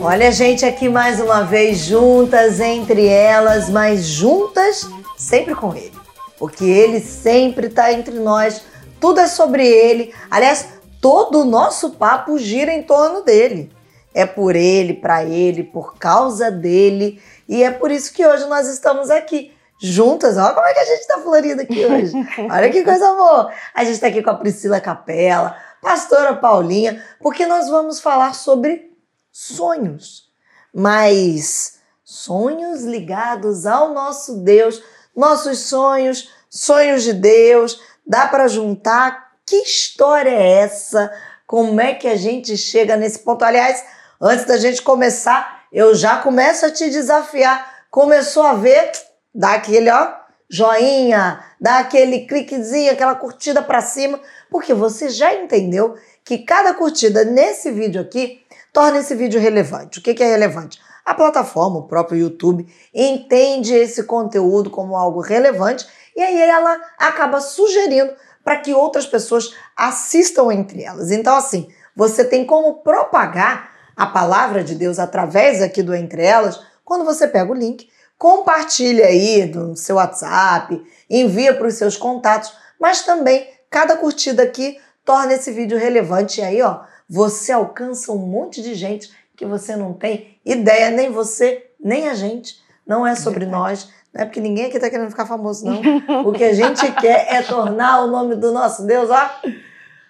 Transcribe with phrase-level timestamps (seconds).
[0.00, 5.92] Olha a gente aqui mais uma vez juntas entre elas, mas juntas sempre com ele.
[6.38, 8.62] Porque ele sempre está entre nós,
[9.00, 10.14] tudo é sobre ele.
[10.30, 10.68] Aliás,
[11.00, 13.72] todo o nosso papo gira em torno dele.
[14.14, 17.20] É por ele, para ele, por causa dele.
[17.48, 20.36] E é por isso que hoje nós estamos aqui juntas.
[20.36, 22.12] Olha como é que a gente está florida aqui hoje.
[22.50, 23.50] Olha que coisa boa.
[23.74, 28.92] A gente está aqui com a Priscila Capela, pastora Paulinha, porque nós vamos falar sobre
[29.32, 30.30] sonhos,
[30.74, 34.82] mas sonhos ligados ao nosso Deus,
[35.16, 39.30] nossos sonhos, sonhos de Deus, dá para juntar?
[39.46, 41.12] Que história é essa?
[41.46, 43.44] Como é que a gente chega nesse ponto?
[43.44, 43.84] Aliás,
[44.20, 47.84] antes da gente começar, eu já começo a te desafiar.
[47.90, 48.92] Começou a ver?
[49.34, 50.19] Dá aquele, ó,
[50.50, 57.24] joinha, dá aquele cliquezinho, aquela curtida para cima, porque você já entendeu que cada curtida
[57.24, 58.40] nesse vídeo aqui
[58.72, 60.00] torna esse vídeo relevante.
[60.00, 60.80] O que é relevante?
[61.04, 67.40] A plataforma, o próprio YouTube, entende esse conteúdo como algo relevante e aí ela acaba
[67.40, 68.12] sugerindo
[68.44, 71.10] para que outras pessoas assistam entre elas.
[71.10, 76.60] Então, assim, você tem como propagar a palavra de Deus através aqui do Entre Elas
[76.84, 77.88] quando você pega o link,
[78.20, 84.78] compartilha aí no seu WhatsApp, envia para os seus contatos, mas também cada curtida aqui
[85.06, 89.74] torna esse vídeo relevante e aí, ó, você alcança um monte de gente que você
[89.74, 92.60] não tem ideia, nem você, nem a gente.
[92.86, 93.62] Não é sobre Verdade.
[93.62, 95.80] nós, não é porque ninguém aqui está querendo ficar famoso, não.
[96.28, 99.30] O que a gente quer é tornar o nome do nosso Deus, ó,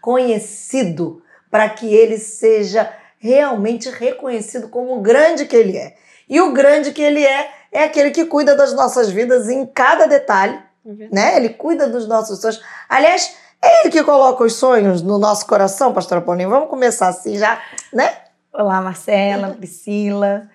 [0.00, 5.94] conhecido, para que ele seja realmente reconhecido como o grande que ele é.
[6.28, 10.06] E o grande que ele é é aquele que cuida das nossas vidas em cada
[10.06, 11.36] detalhe, é né?
[11.36, 12.60] Ele cuida dos nossos sonhos.
[12.88, 16.48] Aliás, é ele que coloca os sonhos no nosso coração, pastora Paulinha.
[16.48, 17.60] Vamos começar assim já,
[17.92, 18.16] né?
[18.52, 20.48] Olá, Marcela, Priscila.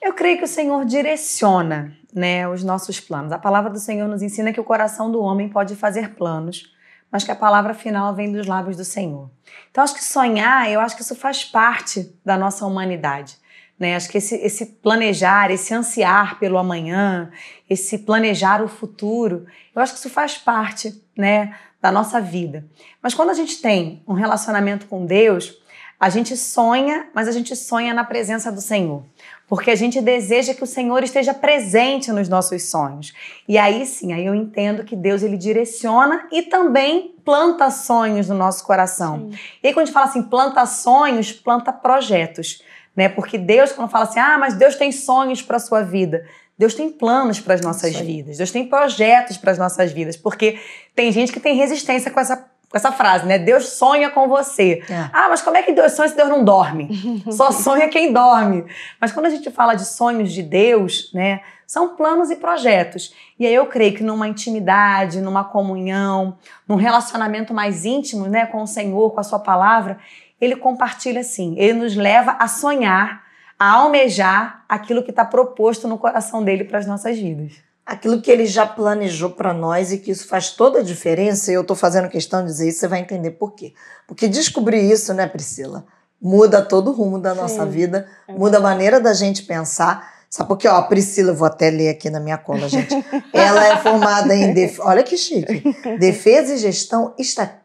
[0.00, 3.32] Eu creio que o Senhor direciona né, os nossos planos.
[3.32, 6.72] A palavra do Senhor nos ensina que o coração do homem pode fazer planos,
[7.10, 9.30] mas que a palavra final vem dos lábios do Senhor.
[9.70, 13.36] Então, acho que sonhar, eu acho que isso faz parte da nossa humanidade.
[13.82, 13.96] Né?
[13.96, 17.32] Acho que esse, esse planejar, esse ansiar pelo amanhã,
[17.68, 19.44] esse planejar o futuro,
[19.74, 22.64] eu acho que isso faz parte né, da nossa vida.
[23.02, 25.60] Mas quando a gente tem um relacionamento com Deus,
[25.98, 29.02] a gente sonha, mas a gente sonha na presença do Senhor.
[29.48, 33.12] Porque a gente deseja que o Senhor esteja presente nos nossos sonhos.
[33.48, 38.36] E aí sim, aí eu entendo que Deus ele direciona e também planta sonhos no
[38.36, 39.28] nosso coração.
[39.32, 39.38] Sim.
[39.60, 42.62] E aí quando a gente fala assim, planta sonhos, planta projetos.
[42.94, 43.08] Né?
[43.08, 46.24] Porque Deus, quando fala assim, ah, mas Deus tem sonhos para a sua vida.
[46.58, 50.60] Deus tem planos para as nossas vidas, Deus tem projetos para as nossas vidas, porque
[50.94, 53.38] tem gente que tem resistência com essa, com essa frase, né?
[53.38, 54.82] Deus sonha com você.
[54.88, 55.10] É.
[55.12, 56.88] Ah, mas como é que Deus sonha se Deus não dorme?
[57.32, 58.64] Só sonha quem dorme.
[59.00, 61.40] Mas quando a gente fala de sonhos de Deus, né?
[61.66, 63.14] São planos e projetos.
[63.38, 66.36] E aí eu creio que numa intimidade, numa comunhão,
[66.68, 69.98] num relacionamento mais íntimo, né, com o Senhor, com a sua palavra,
[70.42, 73.22] ele compartilha assim, ele nos leva a sonhar
[73.56, 77.52] a almejar aquilo que está proposto no coração dele para as nossas vidas.
[77.86, 81.54] Aquilo que ele já planejou para nós e que isso faz toda a diferença, e
[81.54, 83.72] eu estou fazendo questão de dizer isso, você vai entender por quê.
[84.04, 85.86] Porque descobrir isso, né, Priscila,
[86.20, 87.70] muda todo o rumo da nossa Sim.
[87.70, 90.12] vida, é muda a maneira da gente pensar.
[90.32, 90.66] Sabe por quê?
[90.66, 92.94] Ó, a Priscila, eu vou até ler aqui na minha cola, gente.
[93.34, 94.54] Ela é formada em.
[94.54, 94.78] Def...
[94.80, 95.62] Olha que chique.
[95.98, 97.14] Defesa e Gestão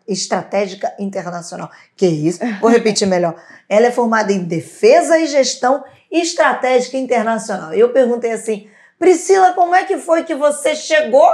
[0.05, 1.71] Estratégica Internacional.
[1.95, 2.39] Que isso?
[2.59, 3.41] Vou repetir melhor.
[3.69, 7.73] Ela é formada em Defesa e Gestão Estratégica Internacional.
[7.73, 8.67] Eu perguntei assim,
[8.99, 11.29] Priscila, como é que foi que você chegou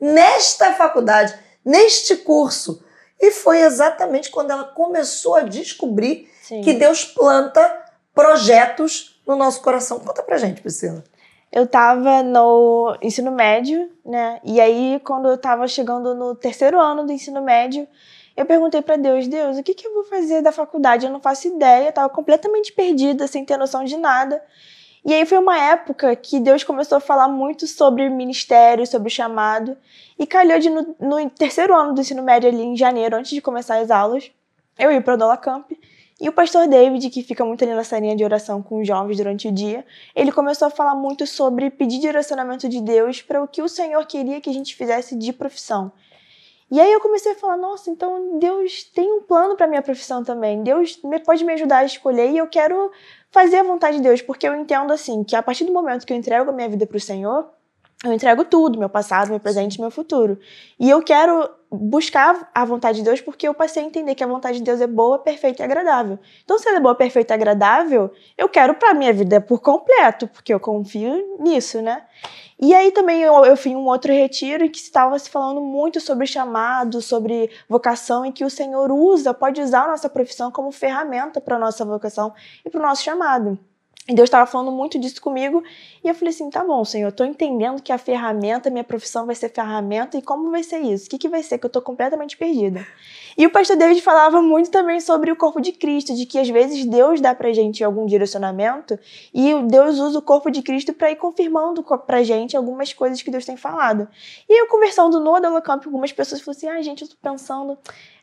[0.00, 2.84] nesta faculdade, neste curso?
[3.20, 6.62] E foi exatamente quando ela começou a descobrir Sim.
[6.62, 7.62] que Deus planta
[8.12, 9.98] projetos no nosso coração.
[10.00, 11.02] Conta pra gente, Priscila.
[11.50, 14.40] Eu tava no ensino médio, né?
[14.42, 17.86] E aí, quando eu tava chegando no terceiro ano do ensino médio,
[18.36, 21.06] eu perguntei para Deus, Deus, o que, que eu vou fazer da faculdade?
[21.06, 24.42] Eu não faço ideia, estava completamente perdida, sem ter noção de nada.
[25.04, 29.76] E aí foi uma época que Deus começou a falar muito sobre ministério, sobre chamado.
[30.18, 33.40] E calhou de, no, no terceiro ano do ensino médio, ali em janeiro, antes de
[33.40, 34.32] começar as aulas,
[34.78, 35.70] eu ia para o Dola Camp.
[36.20, 39.16] E o pastor David, que fica muito ali na salinha de oração com os jovens
[39.16, 39.84] durante o dia,
[40.14, 44.06] ele começou a falar muito sobre pedir direcionamento de Deus para o que o Senhor
[44.06, 45.90] queria que a gente fizesse de profissão.
[46.70, 50.24] E aí eu comecei a falar, nossa, então Deus tem um plano para minha profissão
[50.24, 50.62] também.
[50.62, 52.90] Deus pode me ajudar a escolher e eu quero
[53.30, 56.12] fazer a vontade de Deus, porque eu entendo assim que a partir do momento que
[56.12, 57.48] eu entrego a minha vida para o Senhor,
[58.04, 60.38] eu entrego tudo, meu passado, meu presente, meu futuro.
[60.78, 64.26] E eu quero buscar a vontade de Deus porque eu passei a entender que a
[64.26, 66.18] vontade de Deus é boa, perfeita e agradável.
[66.44, 70.28] Então, se ela é boa, perfeita e agradável, eu quero para minha vida por completo,
[70.28, 72.04] porque eu confio nisso, né?
[72.60, 75.60] E aí também eu, eu fui em um outro retiro em que estava se falando
[75.60, 80.52] muito sobre chamado, sobre vocação, em que o Senhor usa, pode usar a nossa profissão
[80.52, 82.32] como ferramenta para a nossa vocação
[82.64, 83.58] e para o nosso chamado.
[84.06, 85.64] E Deus estava falando muito disso comigo.
[86.02, 89.24] E eu falei assim: tá bom, Senhor, eu tô entendendo que a ferramenta, minha profissão
[89.24, 90.18] vai ser ferramenta.
[90.18, 91.06] E como vai ser isso?
[91.06, 91.56] O que, que vai ser?
[91.56, 92.86] Que eu tô completamente perdida.
[93.36, 96.48] E o pastor David falava muito também sobre o corpo de Cristo, de que às
[96.48, 98.98] vezes Deus dá pra gente algum direcionamento
[99.32, 103.30] e Deus usa o corpo de Cristo para ir confirmando pra gente algumas coisas que
[103.30, 104.06] Deus tem falado.
[104.48, 107.78] E eu conversando no Adela Camp, algumas pessoas falaram assim: ah, gente, eu tô pensando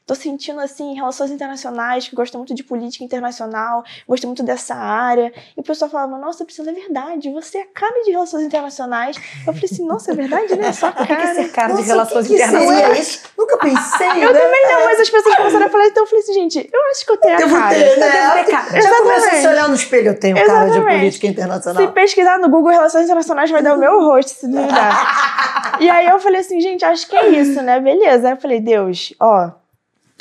[0.05, 5.31] Tô sentindo, assim, relações internacionais, que gosto muito de política internacional, gosto muito dessa área.
[5.55, 9.15] E o pessoal falava, nossa, Priscila, é verdade, você é cara de relações internacionais.
[9.47, 10.73] Eu falei assim, nossa, é verdade, né?
[10.73, 11.03] Só cara.
[11.03, 13.23] O que é ser cara Nossa, de relações que que internacionais?
[13.23, 13.27] é?
[13.41, 14.39] Nunca pensei, Eu né?
[14.39, 17.05] também não, mas as pessoas começaram a falar, então eu falei assim, gente, eu acho
[17.05, 17.75] que eu tenho a Devo cara.
[17.75, 18.43] ter, né?
[18.43, 18.69] ter cara.
[18.71, 19.01] Já Exatamente.
[19.03, 20.97] começa a se olhar no espelho, eu tenho cara de Exatamente.
[20.99, 21.91] política Se internacional.
[21.93, 25.77] pesquisar no Google Relações Internacionais, vai dar o meu rosto, se duvidar.
[25.79, 27.79] e aí eu falei assim, gente, acho que é isso, né?
[27.79, 28.27] Beleza.
[28.27, 29.51] Aí eu falei, Deus, ó,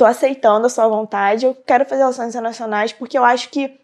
[0.01, 3.79] tô aceitando a sua vontade, eu quero fazer relações internacionais porque eu acho que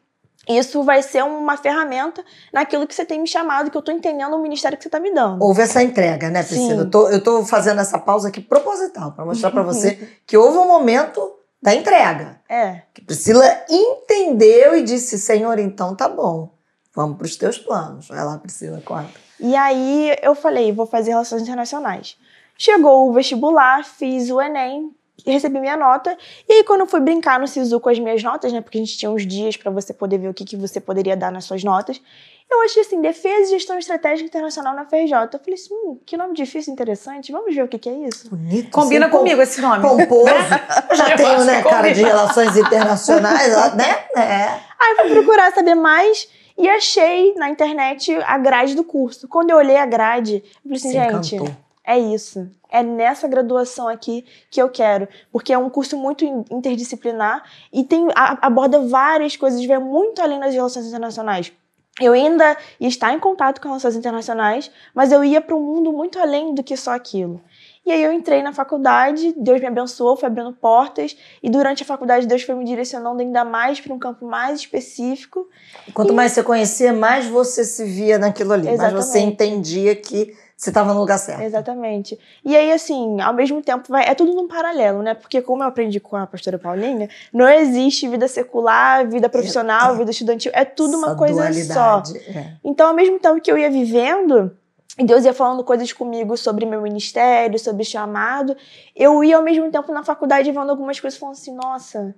[0.49, 4.35] isso vai ser uma ferramenta naquilo que você tem me chamado, que eu tô entendendo
[4.35, 5.45] o ministério que você tá me dando.
[5.45, 6.73] Houve essa entrega, né, Priscila?
[6.73, 6.79] Sim.
[6.79, 10.57] Eu tô, eu tô fazendo essa pausa aqui proposital, para mostrar para você que houve
[10.57, 11.21] um momento
[11.61, 12.41] da entrega.
[12.49, 12.83] É.
[12.95, 16.49] Que Priscila entendeu e disse: Senhor, então tá bom,
[16.95, 18.09] vamos para os teus planos.
[18.09, 19.11] Vai lá, Priscila, conta.
[19.39, 22.17] E aí eu falei, vou fazer relações internacionais.
[22.57, 26.17] Chegou o vestibular, fiz o Enem, recebi minha nota.
[26.49, 28.61] E aí, quando eu fui brincar no SISU com as minhas notas, né?
[28.61, 31.17] Porque a gente tinha uns dias para você poder ver o que, que você poderia
[31.17, 32.01] dar nas suas notas.
[32.49, 35.13] Eu achei assim, Defesa e Gestão Estratégica Internacional na FRJ.
[35.33, 37.33] Eu falei assim, hum, que nome difícil, interessante.
[37.33, 38.31] Vamos ver o que, que é isso.
[38.31, 38.71] Bonito.
[38.71, 39.83] Combina assim, comigo esse nome.
[39.83, 40.27] Pomposo.
[40.89, 42.09] Eu já Eu tenho, né, que cara de combina.
[42.09, 44.05] relações internacionais, né?
[44.17, 44.61] É.
[44.79, 49.27] Aí eu fui procurar saber mais e achei na internet a grade do curso.
[49.29, 51.57] Quando eu olhei a grade, eu falei assim, Se gente, encantou.
[51.87, 52.51] É isso.
[52.69, 55.07] É nessa graduação aqui que eu quero.
[55.31, 60.21] Porque é um curso muito in- interdisciplinar e tem, a- aborda várias coisas, vai muito
[60.21, 61.53] além das relações internacionais.
[61.99, 65.91] Eu ainda ia estar em contato com relações internacionais, mas eu ia para um mundo
[65.93, 67.41] muito além do que só aquilo.
[67.87, 71.87] E aí eu entrei na faculdade, Deus me abençoou, foi abrindo portas, e durante a
[71.87, 75.49] faculdade Deus foi me direcionando ainda mais para um campo mais específico.
[75.95, 78.67] Quanto mais você conhecia, mais você se via naquilo ali.
[78.77, 79.33] Mais você Exatamente.
[79.33, 81.43] entendia que você estava no lugar certo.
[81.43, 82.19] Exatamente.
[82.43, 85.13] E aí, assim, ao mesmo tempo, vai, é tudo num paralelo, né?
[85.13, 90.11] Porque, como eu aprendi com a pastora Paulinha, não existe vida secular, vida profissional, vida
[90.11, 90.51] estudantil.
[90.55, 92.01] É tudo uma coisa só.
[92.01, 92.55] dualidade, é.
[92.65, 94.51] Então, ao mesmo tempo que eu ia vivendo,
[94.99, 98.57] e Deus ia falando coisas comigo sobre meu ministério, sobre chamado,
[98.95, 102.15] eu ia ao mesmo tempo na faculdade vendo algumas coisas falando assim, nossa,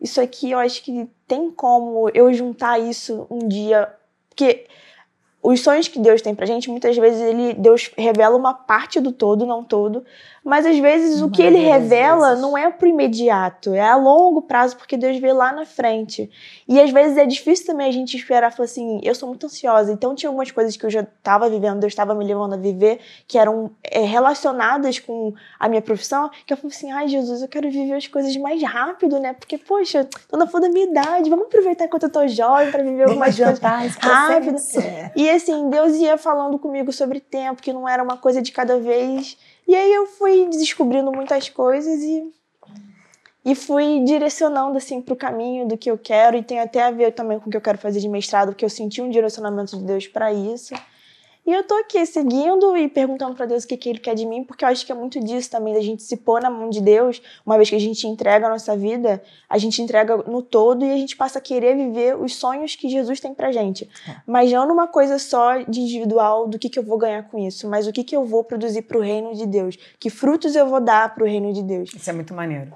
[0.00, 3.92] isso aqui eu acho que tem como eu juntar isso um dia.
[4.30, 4.66] Porque
[5.44, 9.12] os sonhos que Deus tem pra gente, muitas vezes ele, Deus revela uma parte do
[9.12, 10.02] todo, não todo,
[10.44, 12.42] mas às vezes o que ele revela vezes.
[12.42, 16.30] não é pro imediato, é a longo prazo, porque Deus vê lá na frente.
[16.68, 19.90] E às vezes é difícil também a gente esperar, falar assim, eu sou muito ansiosa,
[19.90, 23.00] então tinha algumas coisas que eu já estava vivendo, Deus estava me levando a viver,
[23.26, 27.48] que eram é, relacionadas com a minha profissão, que eu falei assim, ai Jesus, eu
[27.48, 29.32] quero viver as coisas mais rápido, né?
[29.32, 32.82] Porque, poxa, tô na flor da minha idade, vamos aproveitar enquanto eu tô jovem para
[32.82, 33.58] viver algumas coisas
[33.98, 34.56] rápido.
[34.78, 35.12] É.
[35.16, 38.78] E assim, Deus ia falando comigo sobre tempo, que não era uma coisa de cada
[38.78, 39.38] vez.
[39.66, 42.32] E aí eu fui descobrindo muitas coisas e
[43.44, 47.12] e fui direcionando assim pro caminho do que eu quero e tem até a ver
[47.12, 49.84] também com o que eu quero fazer de mestrado, porque eu senti um direcionamento de
[49.84, 50.72] Deus para isso.
[51.46, 54.24] E eu tô aqui seguindo e perguntando para Deus o que, que ele quer de
[54.24, 56.70] mim, porque eu acho que é muito disso também da gente se pôr na mão
[56.70, 60.40] de Deus, uma vez que a gente entrega a nossa vida, a gente entrega no
[60.40, 63.88] todo e a gente passa a querer viver os sonhos que Jesus tem pra gente.
[64.26, 67.68] Mas não numa coisa só de individual do que, que eu vou ganhar com isso,
[67.68, 70.80] mas o que, que eu vou produzir pro reino de Deus, que frutos eu vou
[70.80, 71.90] dar pro reino de Deus.
[71.94, 72.72] Isso é muito maneiro.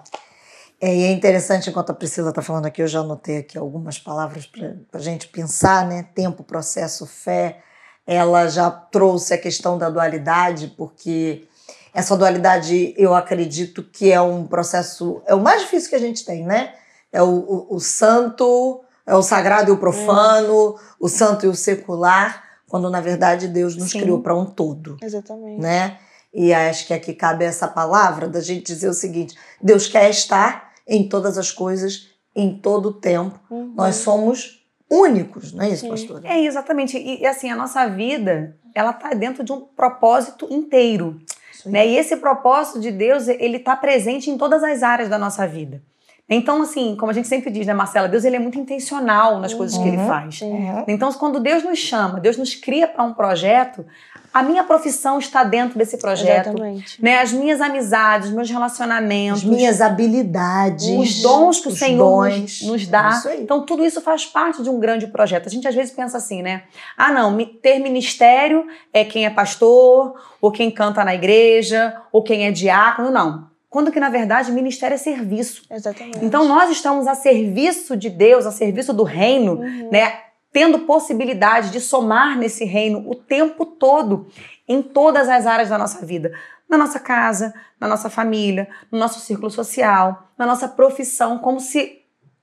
[0.80, 3.98] É, e é interessante, enquanto a Priscila está falando aqui, eu já anotei aqui algumas
[3.98, 6.06] palavras para a gente pensar, né?
[6.14, 7.62] Tempo, processo, fé.
[8.10, 11.46] Ela já trouxe a questão da dualidade, porque
[11.92, 16.24] essa dualidade eu acredito que é um processo, é o mais difícil que a gente
[16.24, 16.72] tem, né?
[17.12, 21.54] É o, o, o santo, é o sagrado e o profano, o santo e o
[21.54, 24.00] secular, quando na verdade Deus nos Sim.
[24.00, 25.60] criou para um todo Exatamente.
[25.60, 25.98] né?
[26.32, 30.72] E acho que aqui cabe essa palavra da gente dizer o seguinte: Deus quer estar
[30.86, 33.38] em todas as coisas, em todo o tempo.
[33.50, 33.74] Uhum.
[33.76, 34.57] Nós somos
[34.90, 35.90] únicos, não é isso, Sim.
[35.90, 36.28] pastora?
[36.28, 36.96] É, exatamente.
[36.96, 41.20] E, e, assim, a nossa vida ela está dentro de um propósito inteiro.
[41.66, 41.86] Né?
[41.88, 45.82] E esse propósito de Deus, ele está presente em todas as áreas da nossa vida.
[46.30, 49.54] Então, assim, como a gente sempre diz, né, Marcela, Deus ele é muito intencional nas
[49.54, 50.06] coisas que ele Uhum.
[50.06, 50.40] faz.
[50.42, 50.84] Uhum.
[50.86, 53.84] Então, quando Deus nos chama, Deus nos cria para um projeto,
[54.32, 56.48] a minha profissão está dentro desse projeto.
[56.48, 57.02] Exatamente.
[57.02, 57.18] Né?
[57.20, 60.86] As minhas amizades, meus relacionamentos, As minhas habilidades.
[60.88, 62.62] os dons que o Senhor nos, dons.
[62.62, 63.22] nos dá.
[63.24, 63.42] Aí.
[63.42, 65.46] Então, tudo isso faz parte de um grande projeto.
[65.46, 66.64] A gente às vezes pensa assim, né?
[66.96, 72.46] Ah, não, ter ministério é quem é pastor, ou quem canta na igreja, ou quem
[72.46, 73.10] é diácono.
[73.10, 73.47] Não.
[73.70, 75.62] Quando que, na verdade, ministério é serviço.
[75.70, 76.24] Exatamente.
[76.24, 79.90] Então, nós estamos a serviço de Deus, a serviço do reino, Uhum.
[79.90, 80.20] né?
[80.50, 84.26] Tendo possibilidade de somar nesse reino o tempo todo,
[84.66, 86.32] em todas as áreas da nossa vida.
[86.68, 91.98] Na nossa casa, na nossa família, no nosso círculo social, na nossa profissão, como se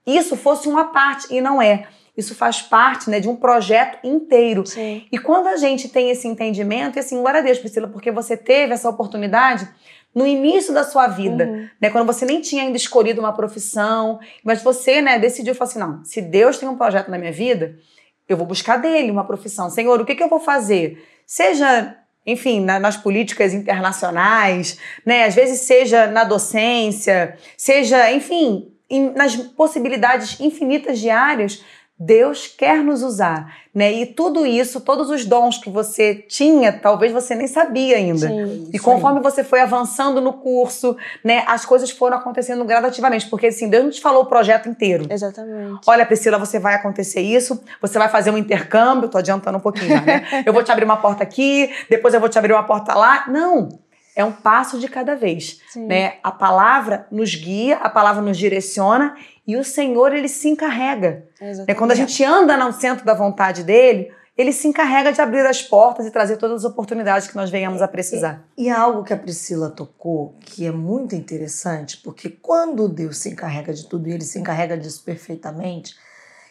[0.06, 1.88] isso fosse uma parte, e não é.
[2.16, 4.64] Isso faz parte né, de um projeto inteiro.
[4.64, 5.04] Sim.
[5.12, 8.36] E quando a gente tem esse entendimento, e assim, glória a Deus, Priscila, porque você
[8.36, 9.68] teve essa oportunidade
[10.16, 11.68] no início da sua vida, Uhum.
[11.78, 11.90] né?
[11.90, 16.02] Quando você nem tinha ainda escolhido uma profissão, mas você, né, decidiu falar assim, não,
[16.04, 17.78] se Deus tem um projeto na minha vida,
[18.26, 19.68] eu vou buscar dele uma profissão.
[19.68, 21.06] Senhor, o que, que eu vou fazer?
[21.26, 21.94] Seja,
[22.26, 25.24] enfim, na- nas políticas internacionais, né?
[25.24, 31.62] Às vezes seja na docência, seja, enfim, em- nas possibilidades infinitas diárias,
[31.98, 33.90] Deus quer nos usar, né?
[33.90, 38.28] E tudo isso, todos os dons que você tinha, talvez você nem sabia ainda.
[38.28, 38.68] Sim.
[38.70, 43.70] E conforme você foi avançando no curso, né, as coisas foram acontecendo gradativamente, porque assim,
[43.70, 45.06] Deus não te falou o projeto inteiro.
[45.08, 45.80] Exatamente.
[45.86, 49.86] Olha, Priscila, você vai acontecer isso, você vai fazer um intercâmbio, tô adiantando um pouquinho
[50.02, 50.26] né?
[50.44, 53.24] Eu vou te abrir uma porta aqui, depois eu vou te abrir uma porta lá.
[53.28, 53.68] Não,
[54.16, 55.86] é um passo de cada vez, Sim.
[55.86, 56.14] né?
[56.24, 59.14] A palavra nos guia, a palavra nos direciona
[59.46, 61.24] e o Senhor, ele se encarrega.
[61.40, 61.74] Né?
[61.74, 65.62] Quando a gente anda no centro da vontade dele, ele se encarrega de abrir as
[65.62, 68.44] portas e trazer todas as oportunidades que nós venhamos a precisar.
[68.56, 73.72] E algo que a Priscila tocou, que é muito interessante, porque quando Deus se encarrega
[73.72, 75.94] de tudo, e ele se encarrega disso perfeitamente,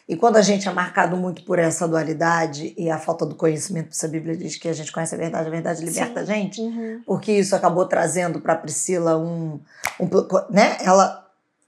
[0.08, 3.88] e quando a gente é marcado muito por essa dualidade e a falta do conhecimento,
[3.88, 6.60] porque a Bíblia diz que a gente conhece a verdade, a verdade liberta a gente,
[6.60, 7.02] Uhum.
[7.04, 9.60] porque isso acabou trazendo para Priscila um,
[10.00, 10.08] um.
[10.50, 10.76] né?
[10.80, 11.24] Ela.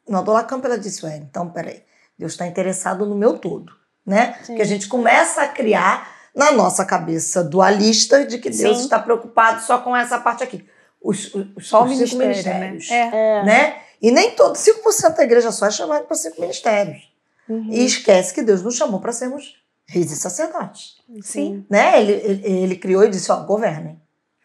[0.08, 1.82] No Adolacampo ela disse: Ué, então peraí,
[2.18, 3.72] Deus está interessado no meu todo,
[4.06, 4.36] né?
[4.44, 4.54] Sim.
[4.56, 8.84] Que a gente começa a criar na nossa cabeça dualista de que Deus Sim.
[8.84, 10.64] está preocupado só com essa parte aqui.
[11.02, 12.70] Os, os, Só os cinco ministério, né?
[12.70, 13.14] ministérios.
[13.14, 13.44] É.
[13.44, 13.76] Né?
[14.00, 17.07] E nem todo, 5% da igreja só é chamado para cinco ministérios.
[17.48, 17.68] Uhum.
[17.70, 21.64] E esquece que Deus nos chamou para sermos reis e sacerdotes Sim.
[21.70, 22.00] né?
[22.00, 24.00] Ele, ele, ele criou e disse, ó, governem.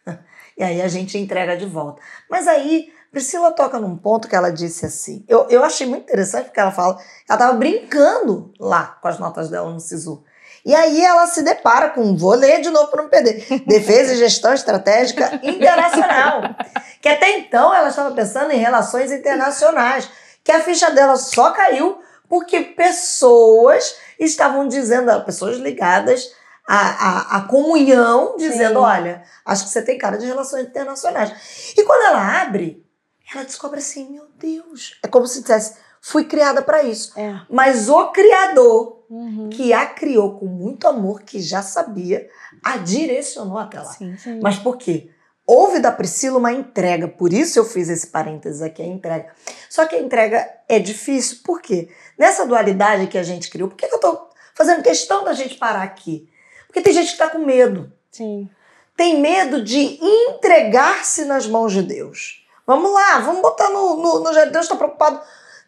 [0.55, 1.99] E aí a gente entrega de volta.
[2.29, 5.25] Mas aí, Priscila toca num ponto que ela disse assim.
[5.27, 9.49] Eu, eu achei muito interessante porque ela fala, ela estava brincando lá com as notas
[9.49, 10.23] dela no SISU.
[10.63, 14.17] E aí ela se depara com, vou ler de novo para não perder, Defesa e
[14.17, 16.55] Gestão Estratégica Internacional.
[17.01, 20.07] Que até então ela estava pensando em relações internacionais.
[20.43, 21.99] Que a ficha dela só caiu
[22.33, 26.33] porque pessoas estavam dizendo, pessoas ligadas
[26.67, 28.85] à, à, à comunhão, dizendo: Sim.
[28.85, 31.31] olha, acho que você tem cara de relações internacionais.
[31.77, 32.83] E quando ela abre,
[33.31, 34.97] ela descobre assim: meu Deus.
[35.03, 37.13] É como se dissesse: fui criada para isso.
[37.15, 37.39] É.
[37.47, 39.49] Mas o Criador, Uhum.
[39.49, 42.27] que a criou com muito amor, que já sabia,
[42.63, 43.93] a direcionou até lá.
[43.93, 44.17] Sim.
[44.17, 44.39] Sim.
[44.41, 45.11] Mas por quê?
[45.45, 49.33] Houve da Priscila uma entrega, por isso eu fiz esse parênteses aqui, a entrega.
[49.69, 51.89] Só que a entrega é difícil, por quê?
[52.17, 55.83] Nessa dualidade que a gente criou, por que eu tô fazendo questão da gente parar
[55.83, 56.29] aqui?
[56.67, 57.91] Porque tem gente que tá com medo.
[58.09, 58.49] Sim.
[58.95, 62.45] Tem medo de entregar-se nas mãos de Deus.
[62.65, 63.97] Vamos lá, vamos botar no.
[63.97, 65.19] no, no Deus está preocupado.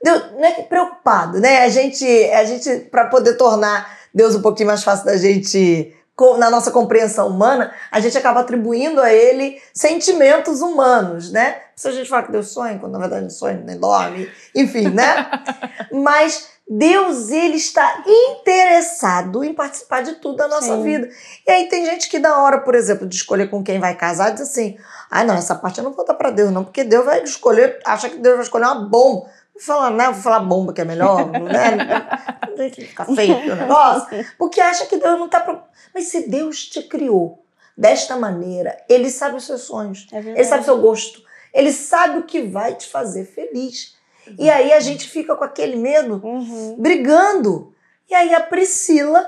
[0.02, 1.64] Deus, não é que preocupado, né?
[1.64, 5.94] A gente, a gente para poder tornar Deus um pouquinho mais fácil da gente
[6.38, 11.58] na nossa compreensão humana, a gente acaba atribuindo a ele sentimentos humanos, né?
[11.76, 14.90] Se a gente fala que Deus sonha, quando na verdade não sonha, nem dorme, enfim,
[14.90, 15.30] né?
[15.92, 20.84] Mas Deus, ele está interessado em participar de tudo da nossa Sim.
[20.84, 21.10] vida.
[21.46, 24.32] E aí tem gente que na hora, por exemplo, de escolher com quem vai casar,
[24.32, 24.76] diz assim,
[25.12, 27.80] ah não, essa parte eu não vou dar pra Deus não, porque Deus vai escolher,
[27.86, 29.28] acha que Deus vai escolher uma bomba.
[29.56, 32.70] Vou falar, não, vou falar bomba que é melhor, né?
[32.74, 34.26] Fica feio o negócio.
[34.38, 35.40] Porque acha que Deus não tá...
[35.40, 35.62] Pro...
[35.94, 37.44] Mas se Deus te criou
[37.78, 40.08] desta maneira, Ele sabe os seus sonhos.
[40.12, 40.20] É.
[40.20, 41.24] Ele sabe o seu gosto.
[41.54, 43.96] Ele sabe o que vai te fazer feliz.
[44.38, 46.76] E aí a gente fica com aquele medo, Uhum.
[46.78, 47.74] brigando.
[48.10, 49.26] E aí a Priscila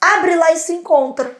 [0.00, 1.36] abre lá e se encontra.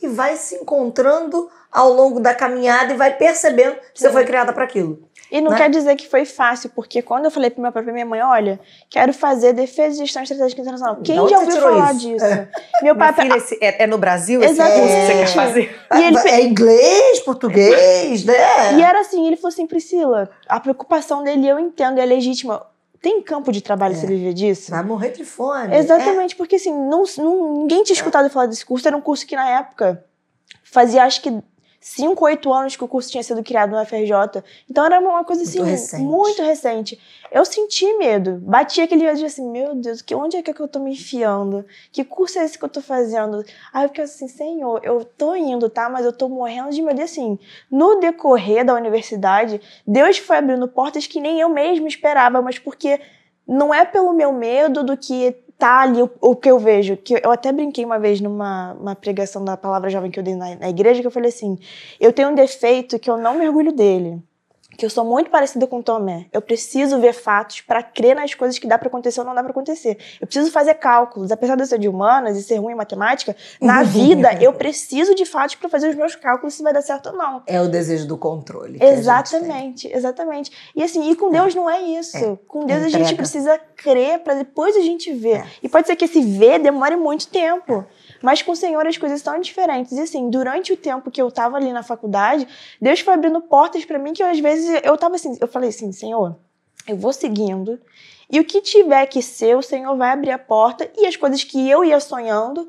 [0.00, 4.52] e vai se encontrando ao longo da caminhada e vai percebendo que você foi criada
[4.52, 5.08] para aquilo.
[5.30, 5.56] E não né?
[5.56, 8.04] quer dizer que foi fácil, porque quando eu falei pro meu pai e pra minha
[8.04, 8.60] mãe, olha,
[8.90, 10.96] quero fazer defesa e gestão estratégica internacional.
[11.02, 12.00] Quem já ouviu falar isso?
[12.00, 12.24] disso?
[12.26, 12.48] É.
[12.82, 14.80] Meu pai Minha filha, esse- é, é no Brasil esse Exatamente.
[14.82, 15.80] curso que você quer fazer?
[15.96, 18.74] E ele é inglês, português, né?
[18.74, 22.66] E era assim, ele falou assim, Priscila, a preocupação dele eu entendo, é legítima.
[23.00, 23.96] Tem campo de trabalho É.
[23.96, 24.70] você viver disso?
[24.70, 25.74] Vai morrer de fome.
[25.74, 28.86] Exatamente, porque assim, não, não- ninguém tinha escutado falar desse curso.
[28.86, 30.04] Era um curso que na época
[30.62, 31.42] fazia acho que
[31.82, 34.42] 5, 8 anos que o curso tinha sido criado no FRJ.
[34.70, 36.02] Então era uma coisa assim, Muito recente.
[36.02, 37.00] muito recente.
[37.32, 38.38] Eu senti medo.
[38.40, 41.66] Batia aquele medo de assim, meu Deus, que, onde é que eu tô me enfiando?
[41.90, 43.44] Que curso é esse que eu tô fazendo?
[43.72, 45.88] Aí eu fiquei assim, Senhor, eu tô indo, tá?
[45.88, 47.00] Mas eu tô morrendo de medo.
[47.00, 47.36] E assim,
[47.68, 53.00] no decorrer da universidade, Deus foi abrindo portas que nem eu mesma esperava, mas porque
[53.44, 56.96] não é pelo meu medo do que tá ali o, o que eu vejo.
[56.96, 60.34] Que eu até brinquei uma vez numa uma pregação da palavra jovem que eu dei
[60.34, 61.56] na, na igreja, que eu falei assim:
[62.00, 64.20] eu tenho um defeito que eu não mergulho dele.
[64.76, 66.26] Que eu sou muito parecida com Tomé.
[66.32, 69.42] Eu preciso ver fatos para crer nas coisas que dá para acontecer ou não dá
[69.42, 69.98] para acontecer.
[70.20, 71.30] Eu preciso fazer cálculos.
[71.30, 75.14] Apesar de eu ser de humanas e ser ruim em matemática, na vida eu preciso
[75.14, 77.42] de fatos para fazer os meus cálculos se vai dar certo ou não.
[77.46, 78.78] É o desejo do controle.
[78.80, 78.84] a.
[78.84, 80.50] Exatamente, exatamente.
[80.74, 82.16] E assim, e com Deus não é isso.
[82.16, 82.38] É.
[82.48, 83.04] Com Deus a Entrega.
[83.04, 85.38] gente precisa crer para depois a gente ver.
[85.38, 85.46] É.
[85.62, 87.84] E pode ser que esse ver demore muito tempo.
[88.22, 89.92] Mas com o Senhor as coisas são diferentes.
[89.92, 92.46] E assim, durante o tempo que eu tava ali na faculdade,
[92.80, 95.70] Deus foi abrindo portas para mim que eu, às vezes eu tava assim, eu falei
[95.70, 96.36] assim, Senhor,
[96.86, 97.78] eu vou seguindo.
[98.30, 100.90] E o que tiver que ser, o Senhor vai abrir a porta.
[100.96, 102.66] E as coisas que eu ia sonhando,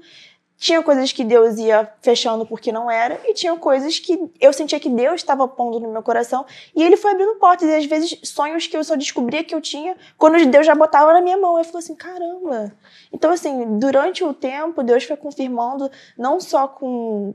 [0.63, 4.79] tinha coisas que Deus ia fechando porque não era, e tinha coisas que eu sentia
[4.79, 8.17] que Deus estava pondo no meu coração, e ele foi abrindo portas, e às vezes
[8.23, 11.57] sonhos que eu só descobria que eu tinha, quando Deus já botava na minha mão,
[11.57, 12.71] eu falei assim, caramba.
[13.11, 17.33] Então assim, durante o tempo, Deus foi confirmando, não só com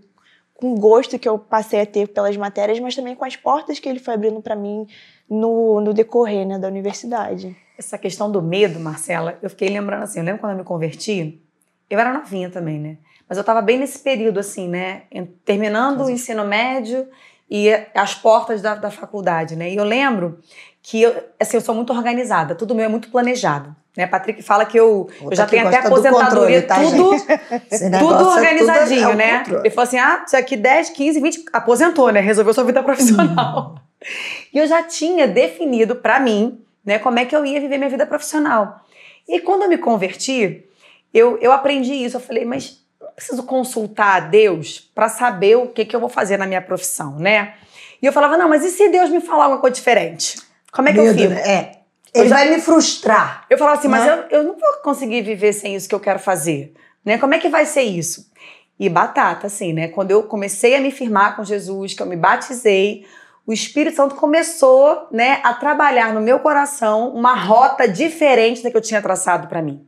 [0.55, 3.79] com o gosto que eu passei a ter pelas matérias, mas também com as portas
[3.79, 4.89] que ele foi abrindo para mim
[5.31, 7.57] no, no decorrer né, da universidade.
[7.79, 11.41] Essa questão do medo, Marcela, eu fiquei lembrando assim, eu lembro quando eu me converti,
[11.89, 12.99] eu era novinha também, né?
[13.29, 15.03] Mas eu tava bem nesse período, assim, né?
[15.45, 17.07] Terminando o ensino médio
[17.51, 19.71] e as portas da, da faculdade, né?
[19.71, 20.39] E eu lembro
[20.83, 23.75] que, eu, assim, eu sou muito organizada, tudo meu é muito planejado.
[23.97, 24.07] Né?
[24.07, 27.15] Patrick fala que eu, eu já tenho até aposentadoria, controle, tá, tudo,
[27.71, 29.39] Esse tudo é organizadinho, tudo- é né?
[29.41, 29.61] controle.
[29.63, 32.21] Ele falou assim: ah, isso aqui 10, 15, 20, aposentou, né?
[32.21, 33.75] Resolveu sua vida profissional.
[34.55, 37.91] e eu já tinha definido pra mim, né, como é que eu ia viver minha
[37.91, 38.81] vida profissional.
[39.29, 40.65] E quando eu me converti,
[41.13, 42.17] eu, eu aprendi isso.
[42.17, 42.78] Eu falei, mas
[43.19, 47.17] preciso consultar a Deus pra saber o que, que eu vou fazer na minha profissão,
[47.19, 47.55] né?
[48.01, 50.39] E eu falava, não, mas e se Deus me falar alguma coisa diferente?
[50.73, 51.29] Como é que eu fico?
[51.35, 51.41] né?
[51.41, 51.73] É.
[52.15, 53.45] Eu Ele já- vai me frustrar.
[53.51, 54.27] Eu falava assim, mas Né?
[54.31, 56.73] eu, eu não vou conseguir viver sem isso que eu quero fazer,
[57.05, 57.19] né?
[57.19, 58.31] Como é que vai ser isso?
[58.79, 59.89] E batata, assim, né?
[59.89, 63.05] Quando eu comecei a me firmar com Jesus, que eu me batizei,
[63.45, 68.77] o Espírito Santo começou, né, a trabalhar no meu coração uma rota diferente da que
[68.77, 69.85] eu tinha traçado para mim.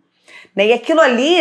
[0.54, 0.68] Né?
[0.68, 1.38] E aquilo ali,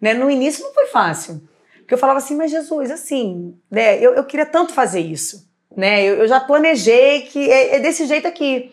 [0.00, 1.42] né, no início não foi fácil.
[1.78, 5.50] Porque eu falava assim, mas Jesus, assim, né, eu, eu queria tanto fazer isso.
[5.76, 6.02] Né?
[6.02, 8.72] Eu, eu já planejei que é, é desse jeito aqui.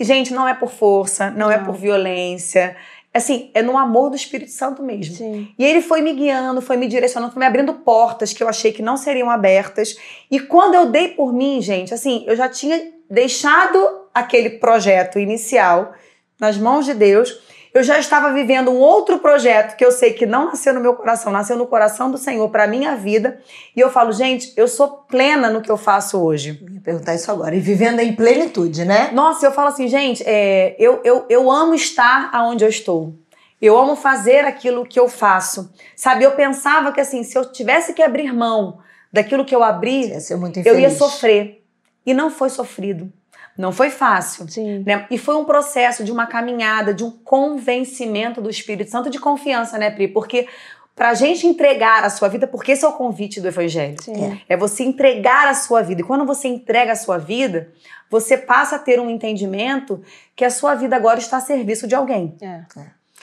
[0.00, 1.64] Gente, não é por força, não, é Não.
[1.64, 2.76] por violência.
[3.12, 5.14] Assim, é no amor do Espírito Santo mesmo.
[5.14, 5.48] Sim.
[5.56, 8.72] E ele foi me guiando, foi me direcionando, foi me abrindo portas que eu achei
[8.72, 9.96] que não seriam abertas.
[10.28, 13.78] E quando eu dei por mim, gente, assim, eu já tinha deixado
[14.12, 15.94] aquele projeto inicial
[16.40, 17.40] nas mãos de Deus.
[17.74, 20.94] Eu já estava vivendo um outro projeto que eu sei que não nasceu no meu
[20.94, 23.40] coração, nasceu no coração do Senhor para minha vida.
[23.74, 26.56] E eu falo, gente, eu sou plena no que eu faço hoje.
[26.62, 27.52] Eu ia perguntar isso agora.
[27.56, 29.10] E vivendo em plenitude, né?
[29.12, 33.12] Nossa, eu falo assim, gente, é, eu, eu, eu amo estar aonde eu estou.
[33.60, 35.68] Eu amo fazer aquilo que eu faço.
[35.96, 38.78] Sabe, eu pensava que assim, se eu tivesse que abrir mão
[39.12, 40.20] daquilo que eu abri, Ia
[40.64, 41.64] eu ia sofrer.
[42.06, 43.12] E não foi sofrido.
[43.56, 44.48] Não foi fácil.
[44.48, 44.82] Sim.
[44.84, 45.06] Né?
[45.10, 49.78] E foi um processo de uma caminhada, de um convencimento do Espírito Santo de confiança,
[49.78, 50.08] né, Pri?
[50.08, 50.46] Porque
[50.94, 53.96] pra gente entregar a sua vida, porque esse é o convite do Evangelho.
[54.02, 54.40] Sim.
[54.48, 56.00] É você entregar a sua vida.
[56.00, 57.70] E quando você entrega a sua vida,
[58.10, 60.02] você passa a ter um entendimento
[60.36, 62.36] que a sua vida agora está a serviço de alguém.
[62.40, 62.60] É.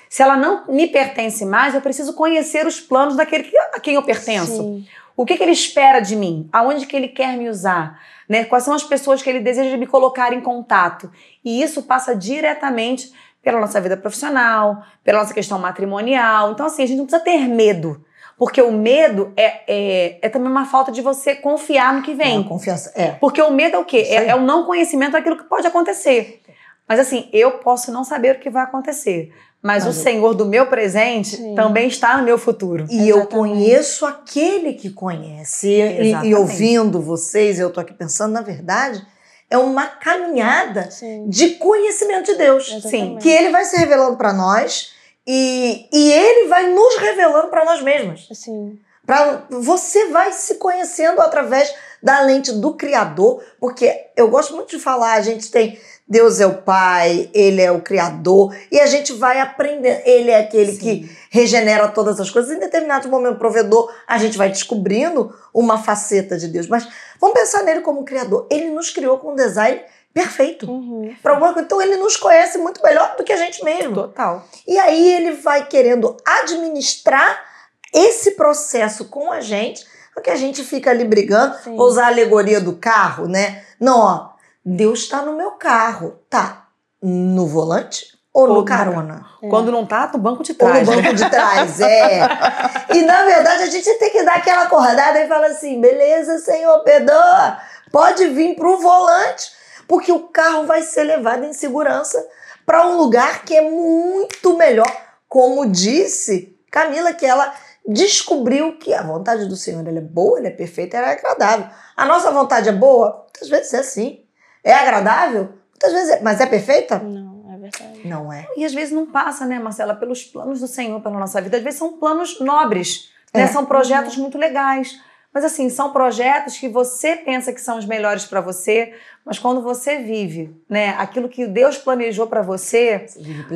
[0.09, 3.95] Se ela não me pertence mais, eu preciso conhecer os planos daquele que- a quem
[3.95, 4.57] eu pertenço.
[4.57, 4.85] Sim.
[5.15, 6.49] O que, que ele espera de mim?
[6.51, 8.01] Aonde que ele quer me usar?
[8.31, 8.45] Né?
[8.45, 11.11] Quais são as pessoas que ele deseja me colocar em contato?
[11.43, 13.11] E isso passa diretamente
[13.43, 16.53] pela nossa vida profissional, pela nossa questão matrimonial.
[16.53, 18.05] Então, assim, a gente não precisa ter medo.
[18.37, 22.15] Porque o medo é, é, é também uma falta de você confiar no que É,
[22.15, 22.39] vem.
[22.39, 22.93] a confiança.
[22.95, 23.07] É.
[23.19, 23.97] Porque o medo é o quê?
[24.07, 26.41] É, é o não conhecimento daquilo que pode acontecer.
[26.87, 29.33] Mas assim, eu posso não saber o que vai acontecer.
[29.61, 31.55] Mas, Mas o eu- Senhor do meu presente Sim.
[31.55, 32.85] também está no meu futuro.
[32.89, 33.29] E eu Exatamente.
[33.35, 35.67] conheço aquele que conhece.
[35.69, 39.05] E- E, ouvindo vocês, eu tô aqui pensando, na verdade,
[39.49, 41.27] é uma caminhada Sim.
[41.29, 42.67] de conhecimento de Deus.
[42.71, 43.21] Exatamente.
[43.21, 44.93] Que ele vai se revelando para nós
[45.27, 48.27] e, e ele vai nos revelando para nós mesmas.
[48.31, 54.69] Assim, Pra, você vai se conhecendo através da lente do Criador, porque eu gosto muito
[54.69, 58.85] de falar, a gente tem Deus é o Pai, Ele é o Criador, e a
[58.85, 60.01] gente vai aprender.
[60.05, 62.51] Ele é aquele que regenera todas as coisas.
[62.51, 66.67] Em determinado momento, provedor, a gente vai descobrindo uma faceta de Deus.
[66.67, 66.87] Mas
[67.19, 68.47] vamos pensar nele como Criador.
[68.49, 69.81] Ele nos criou com um design
[70.13, 70.69] perfeito.
[70.69, 71.13] uhum.
[71.57, 73.95] Então ele nos conhece muito melhor do que a gente mesmo.
[73.95, 74.45] Total.
[74.67, 77.45] E aí ele vai querendo administrar
[77.93, 81.75] esse processo com a gente, porque a gente fica ali brigando, Sim.
[81.75, 83.63] vou usar a alegoria do carro, né?
[83.79, 84.30] Não, ó,
[84.63, 86.67] Deus está no meu carro, tá?
[87.01, 89.25] No volante ou, Ou no carona?
[89.41, 89.49] É.
[89.49, 90.87] Quando não tá, no banco de Ou no trás.
[90.87, 92.21] banco de trás, é.
[92.95, 96.79] E na verdade a gente tem que dar aquela acordada e falar assim: beleza, senhor,
[96.83, 97.57] perdoa,
[97.91, 99.51] pode vir pro volante,
[99.87, 102.25] porque o carro vai ser levado em segurança
[102.65, 104.89] para um lugar que é muito melhor.
[105.27, 107.53] Como disse Camila, que ela
[107.85, 111.67] descobriu que a vontade do Senhor é boa, ela é perfeita, ela é agradável.
[111.97, 113.25] A nossa vontade é boa?
[113.25, 114.20] Muitas vezes é assim.
[114.63, 115.53] É agradável?
[115.71, 116.21] Muitas vezes é.
[116.21, 116.99] Mas é perfeita?
[116.99, 118.07] Não, é verdade.
[118.07, 118.47] Não é.
[118.55, 121.57] E às vezes não passa, né, Marcela, pelos planos do Senhor pela nossa vida.
[121.57, 123.43] Às vezes são planos nobres, né?
[123.43, 123.47] É.
[123.47, 124.99] São projetos muito legais.
[125.33, 128.93] Mas assim, são projetos que você pensa que são os melhores para você,
[129.25, 133.05] mas quando você vive, né, aquilo que Deus planejou para você,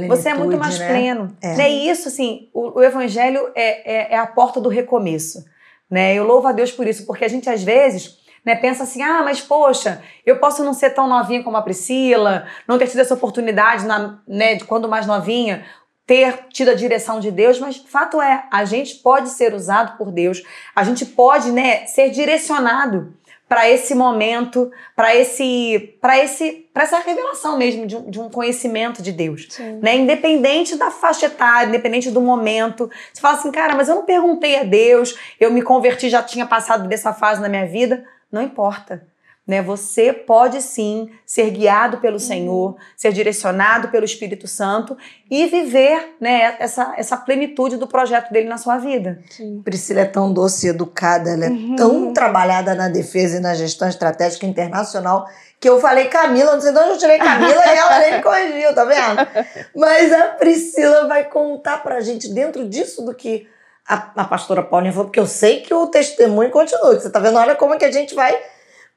[0.07, 0.87] você é muito mais né?
[0.87, 1.35] pleno.
[1.41, 1.57] É.
[1.57, 1.71] Né?
[1.71, 5.43] E isso, assim, o, o evangelho é, é, é a porta do recomeço.
[5.91, 6.15] Né?
[6.15, 9.21] Eu louvo a Deus por isso, porque a gente às vezes né, pensa assim: ah,
[9.23, 13.13] mas poxa, eu posso não ser tão novinha como a Priscila, não ter tido essa
[13.13, 15.65] oportunidade na, né, de quando mais novinha,
[16.05, 20.11] ter tido a direção de Deus, mas fato é, a gente pode ser usado por
[20.11, 20.43] Deus,
[20.75, 23.13] a gente pode né, ser direcionado
[23.47, 28.27] para esse momento, para esse, para esse, para essa revelação mesmo de um, de um
[28.27, 29.79] conhecimento de Deus Sim.
[29.81, 29.95] né?
[29.95, 32.89] Independente da faixa etária, independente do momento.
[33.13, 36.45] Você fala assim, cara, mas eu não perguntei a Deus, eu me converti, já tinha
[36.45, 38.03] passado dessa fase na minha vida.
[38.35, 39.01] Não importa.
[39.47, 39.61] Né?
[39.61, 44.97] Você pode sim ser guiado pelo Senhor, ser direcionado pelo Espírito Santo
[45.31, 49.21] e viver né, essa, essa plenitude do projeto dele na sua vida.
[49.29, 49.61] Sim.
[49.63, 53.87] Priscila é tão doce e educada, ela é tão trabalhada na defesa e na gestão
[53.87, 57.99] estratégica internacional que eu falei Camila, não sei de onde eu tirei Camila e ela
[57.99, 59.47] nem me corrigiu, tá vendo?
[59.75, 63.47] Mas a Priscila vai contar pra gente dentro disso do que
[63.87, 67.19] a, a pastora Paulinha falou, porque eu sei que o testemunho continua, que você tá
[67.19, 68.37] vendo, olha como é que a gente vai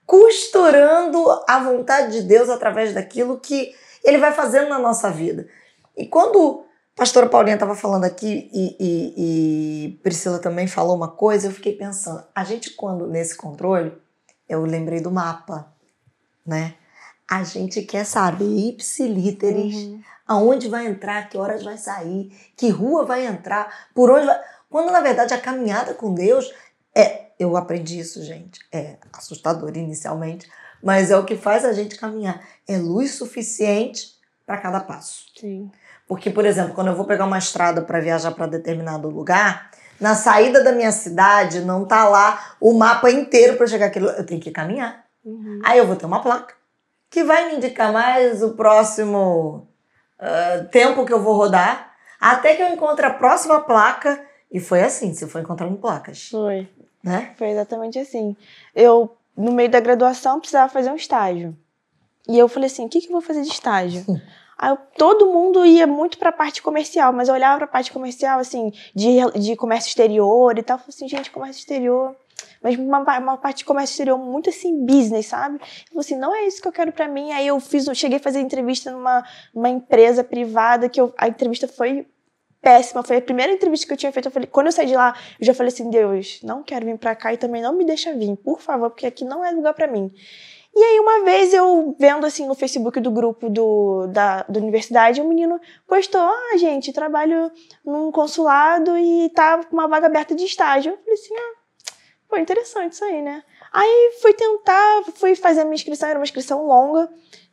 [0.06, 5.46] costurando a vontade de Deus através daquilo que ele vai fazendo na nossa vida.
[5.96, 6.64] E quando
[6.96, 9.14] a pastora Paulinha estava falando aqui e, e-
[9.86, 13.92] e Priscila também falou uma coisa, eu fiquei pensando, a gente quando nesse controle,
[14.48, 15.70] eu lembrei do mapa,
[16.46, 16.74] né?
[17.30, 20.00] A gente quer saber ipsilíteres, Uhum.
[20.26, 24.40] aonde vai entrar, que horas vai sair, que rua vai entrar, por onde vai.
[24.68, 26.52] Quando na verdade a caminhada com Deus
[26.94, 27.28] é.
[27.38, 28.58] Eu aprendi isso, gente.
[28.72, 30.50] É assustador inicialmente,
[30.82, 32.42] mas é o que faz a gente caminhar.
[32.66, 35.26] É luz suficiente para cada passo.
[35.38, 35.70] Sim.
[36.08, 40.16] Porque, por exemplo, quando eu vou pegar uma estrada para viajar para determinado lugar, na
[40.16, 44.08] saída da minha cidade não tá lá o mapa inteiro para chegar aquilo.
[44.08, 45.04] Eu tenho que caminhar.
[45.24, 45.60] Uhum.
[45.64, 46.58] Aí eu vou ter uma placa
[47.10, 49.68] que vai me indicar mais o próximo
[50.18, 54.26] ah, tempo que eu vou rodar, até que eu encontre a próxima placa.
[54.50, 56.68] E foi assim, se foi encontrando placas, Foi.
[57.02, 57.34] né?
[57.36, 58.34] Foi exatamente assim.
[58.74, 61.56] Eu, no meio da graduação, precisava fazer um estágio.
[62.28, 64.04] E eu falei assim: o que, que eu vou fazer de estágio?
[64.56, 68.40] Aí eu- todo mundo ia muito pra parte comercial, mas eu olhava pra parte comercial,
[68.40, 70.76] assim, de, de comércio exterior e tal.
[70.76, 72.16] Eu falei assim: gente, comércio exterior.
[72.62, 75.56] Mas uma, uma parte de comércio exterior muito assim, business, sabe?
[75.56, 77.32] Eu falei assim: não é isso que eu quero pra mim.
[77.32, 81.28] Aí eu fiz, eu cheguei a fazer entrevista numa uma empresa privada, que eu, a
[81.28, 82.06] entrevista foi
[82.60, 83.02] péssima.
[83.02, 84.26] Foi a primeira entrevista que eu tinha feito.
[84.26, 86.98] Eu falei, quando eu saí de lá, eu já falei assim, Deus, não quero vir
[86.98, 89.74] pra cá e também não me deixa vir, por favor, porque aqui não é lugar
[89.74, 90.12] pra mim.
[90.74, 95.20] E aí, uma vez eu vendo assim no Facebook do grupo do, da, da universidade,
[95.20, 97.50] um menino postou: Ah, gente, trabalho
[97.84, 100.92] num consulado e tá com uma vaga aberta de estágio.
[100.92, 101.54] Eu falei assim: Ah,
[102.28, 103.42] pô, interessante isso aí, né?
[103.72, 107.10] Aí fui tentar, fui fazer a minha inscrição, era uma inscrição longa.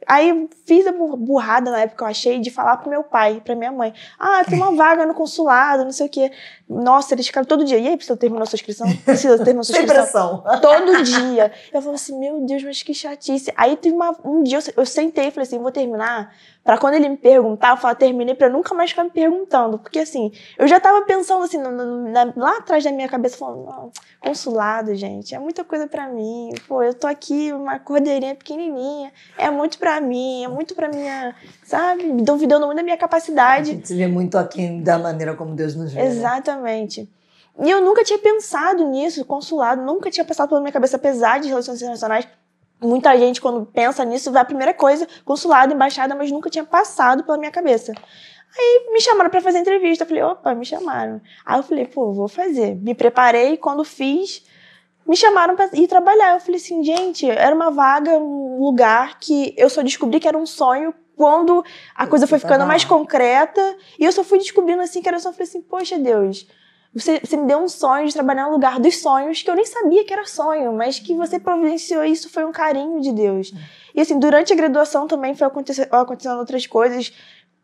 [0.07, 3.71] Aí fiz a burrada na época, eu achei, de falar pro meu pai, pra minha
[3.71, 3.93] mãe.
[4.19, 6.31] Ah, tem uma vaga no consulado, não sei o quê.
[6.67, 7.77] Nossa, eles ficaram todo dia.
[7.77, 8.87] E aí, precisa terminar sua inscrição?
[9.05, 10.43] Precisa terminar sua inscrição?
[10.61, 11.51] Todo dia.
[11.73, 13.53] Eu falei assim, meu Deus, mas que chatice.
[13.55, 16.31] Aí teve uma, um dia, eu, eu sentei e falei assim, vou terminar
[16.65, 19.77] Pra quando ele me perguntar, eu falar, terminei pra nunca mais ficar me perguntando.
[19.77, 24.95] Porque assim, eu já tava pensando assim, na, lá atrás da minha cabeça, falando, consulado,
[24.95, 26.49] gente, é muita coisa pra mim.
[26.67, 31.35] Pô, eu tô aqui, uma cordeirinha pequenininha, é muito pra mim, é muito pra minha,
[31.63, 32.03] sabe?
[32.21, 33.71] Duvidando muito da minha capacidade.
[33.71, 36.01] A gente se vê muito aqui da maneira como Deus nos vê.
[36.01, 36.07] Né?
[36.07, 37.09] Exatamente.
[37.57, 37.67] Né?
[37.67, 41.47] E eu nunca tinha pensado nisso, consulado, nunca tinha passado pela minha cabeça, apesar de
[41.47, 42.27] relações internacionais
[42.81, 47.23] Muita gente, quando pensa nisso, vai a primeira coisa, consulado, embaixada, mas nunca tinha passado
[47.23, 47.93] pela minha cabeça.
[48.57, 50.03] Aí me chamaram para fazer entrevista.
[50.03, 51.21] Eu falei, opa, me chamaram.
[51.45, 52.75] Aí eu falei, pô, vou fazer.
[52.75, 54.43] Me preparei, quando fiz,
[55.07, 56.33] me chamaram para ir trabalhar.
[56.33, 60.37] Eu falei assim, gente, era uma vaga, um lugar que eu só descobri que era
[60.37, 61.63] um sonho quando
[61.95, 63.61] a coisa foi ficando mais concreta.
[63.99, 65.29] E eu só fui descobrindo assim que era só.
[65.29, 66.47] Eu falei assim, poxa Deus,
[66.93, 69.65] você, você me deu um sonho de trabalhar no lugar dos sonhos que eu nem
[69.65, 73.53] sabia que era sonho, mas que você providenciou isso foi um carinho de Deus.
[73.93, 77.13] E assim, durante a graduação também foi acontecendo, acontecendo outras coisas.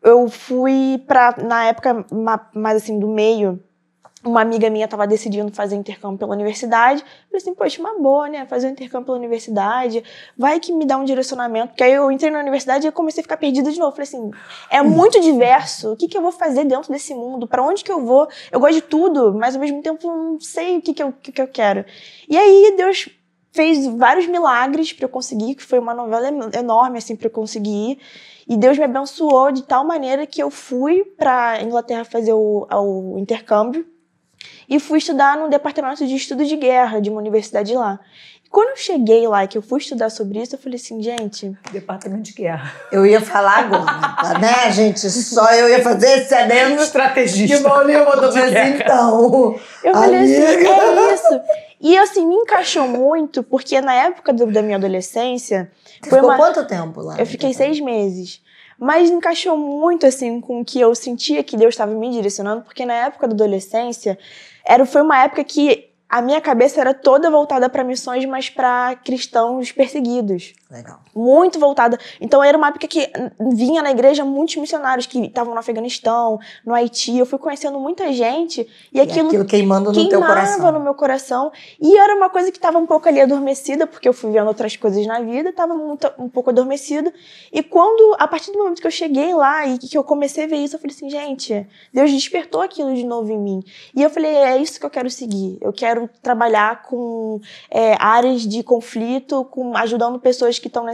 [0.02, 2.04] Eu fui para na época
[2.54, 3.62] mais assim do meio,
[4.24, 7.00] uma amiga minha estava decidindo fazer intercâmbio pela universidade.
[7.00, 8.46] Falei assim, poxa, uma boa, né?
[8.46, 10.02] Fazer um intercâmbio pela universidade.
[10.38, 11.68] Vai que me dá um direcionamento.
[11.68, 13.90] Porque aí eu entrei na universidade e comecei a ficar perdida de novo.
[13.92, 14.30] Falei assim,
[14.70, 15.92] é muito diverso.
[15.92, 17.48] O que, que eu vou fazer dentro desse mundo?
[17.48, 18.28] Para onde que eu vou?
[18.50, 21.32] Eu gosto de tudo, mas ao mesmo tempo não sei o que, que, eu, que,
[21.32, 21.84] que eu quero.
[22.28, 23.08] E aí Deus
[23.50, 27.98] fez vários milagres para eu conseguir, que foi uma novela enorme, assim, para eu conseguir.
[28.48, 33.18] E Deus me abençoou de tal maneira que eu fui para Inglaterra fazer o, o
[33.18, 33.91] intercâmbio
[34.74, 38.00] e fui estudar no departamento de estudo de guerra de uma universidade lá.
[38.42, 41.02] E quando eu cheguei lá e que eu fui estudar sobre isso, eu falei assim,
[41.02, 41.54] gente.
[41.70, 42.72] Departamento de guerra.
[42.90, 45.10] Eu ia falar agora, né, gente?
[45.10, 46.82] Só eu ia fazer esse adendo.
[46.82, 47.58] Estrategista.
[47.58, 48.16] Que bom, eu vou
[48.66, 49.56] então.
[49.84, 51.40] Eu falei assim, é isso.
[51.78, 55.70] E assim, me encaixou muito, porque na época do, da minha adolescência.
[56.00, 56.38] Você foi ficou uma...
[56.38, 57.18] quanto tempo lá?
[57.18, 58.40] Eu fiquei seis meses
[58.84, 62.84] mas encaixou muito assim com o que eu sentia que Deus estava me direcionando, porque
[62.84, 64.18] na época da adolescência
[64.64, 68.94] era foi uma época que a minha cabeça era toda voltada para missões, mas para
[68.96, 70.52] cristãos perseguidos.
[70.72, 71.00] Legal.
[71.14, 71.98] Muito voltada.
[72.20, 73.10] Então era uma época que
[73.54, 77.16] vinha na igreja muitos missionários que estavam no Afeganistão, no Haiti.
[77.16, 80.72] Eu fui conhecendo muita gente e aquilo, e aquilo queimando no teu coração.
[80.72, 81.52] no meu coração.
[81.80, 84.76] E era uma coisa que estava um pouco ali adormecida, porque eu fui vendo outras
[84.76, 87.12] coisas na vida, estava um pouco adormecida.
[87.52, 90.46] E quando, a partir do momento que eu cheguei lá e que eu comecei a
[90.48, 93.62] ver isso, eu falei assim, gente, Deus despertou aquilo de novo em mim.
[93.94, 95.58] E eu falei, é isso que eu quero seguir.
[95.60, 100.86] Eu quero quero trabalhar com é, áreas de conflito, com ajudando pessoas que estão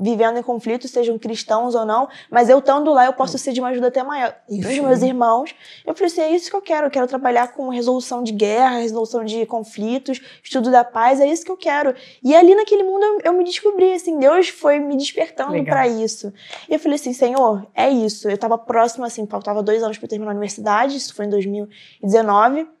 [0.00, 3.60] vivendo em conflito, sejam cristãos ou não, mas eu estando lá eu posso ser de
[3.60, 5.54] uma ajuda até maior para os meus irmãos.
[5.84, 8.78] Eu falei assim, é isso que eu quero, eu quero trabalhar com resolução de guerra,
[8.78, 11.94] resolução de conflitos, estudo da paz, é isso que eu quero.
[12.22, 16.32] E ali naquele mundo eu, eu me descobri, assim, Deus foi me despertando para isso.
[16.68, 18.28] E eu falei assim, Senhor, é isso.
[18.28, 22.77] Eu estava próxima, assim, faltava dois anos para terminar a universidade, isso foi em 2019.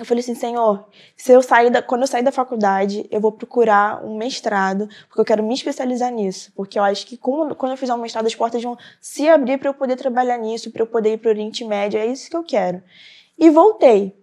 [0.00, 3.30] Eu falei assim, Senhor, se eu sair da, quando eu sair da faculdade, eu vou
[3.30, 6.50] procurar um mestrado, porque eu quero me especializar nisso.
[6.56, 9.58] Porque eu acho que como, quando eu fizer um mestrado, as portas vão se abrir
[9.58, 12.00] para eu poder trabalhar nisso, para eu poder ir para o Oriente Médio.
[12.00, 12.82] É isso que eu quero.
[13.38, 14.16] E voltei.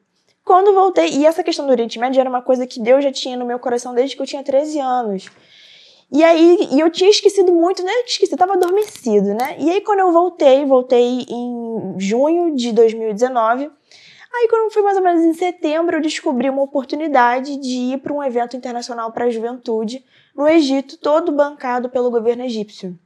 [0.44, 3.38] Quando voltei, e essa questão do Oriente Médio era uma coisa que Deus já tinha
[3.38, 5.30] no meu coração desde que eu tinha 13 anos.
[6.12, 7.92] E aí, e eu tinha esquecido muito, né?
[8.08, 9.58] Esqueci, eu tava adormecido, né?
[9.60, 13.70] E aí, quando eu voltei, voltei em junho de 2019
[14.34, 18.14] Aí, quando foi mais ou menos em setembro, eu descobri uma oportunidade de ir para
[18.14, 20.04] um evento internacional para a juventude
[20.36, 22.98] no Egito, todo bancado pelo governo egípcio.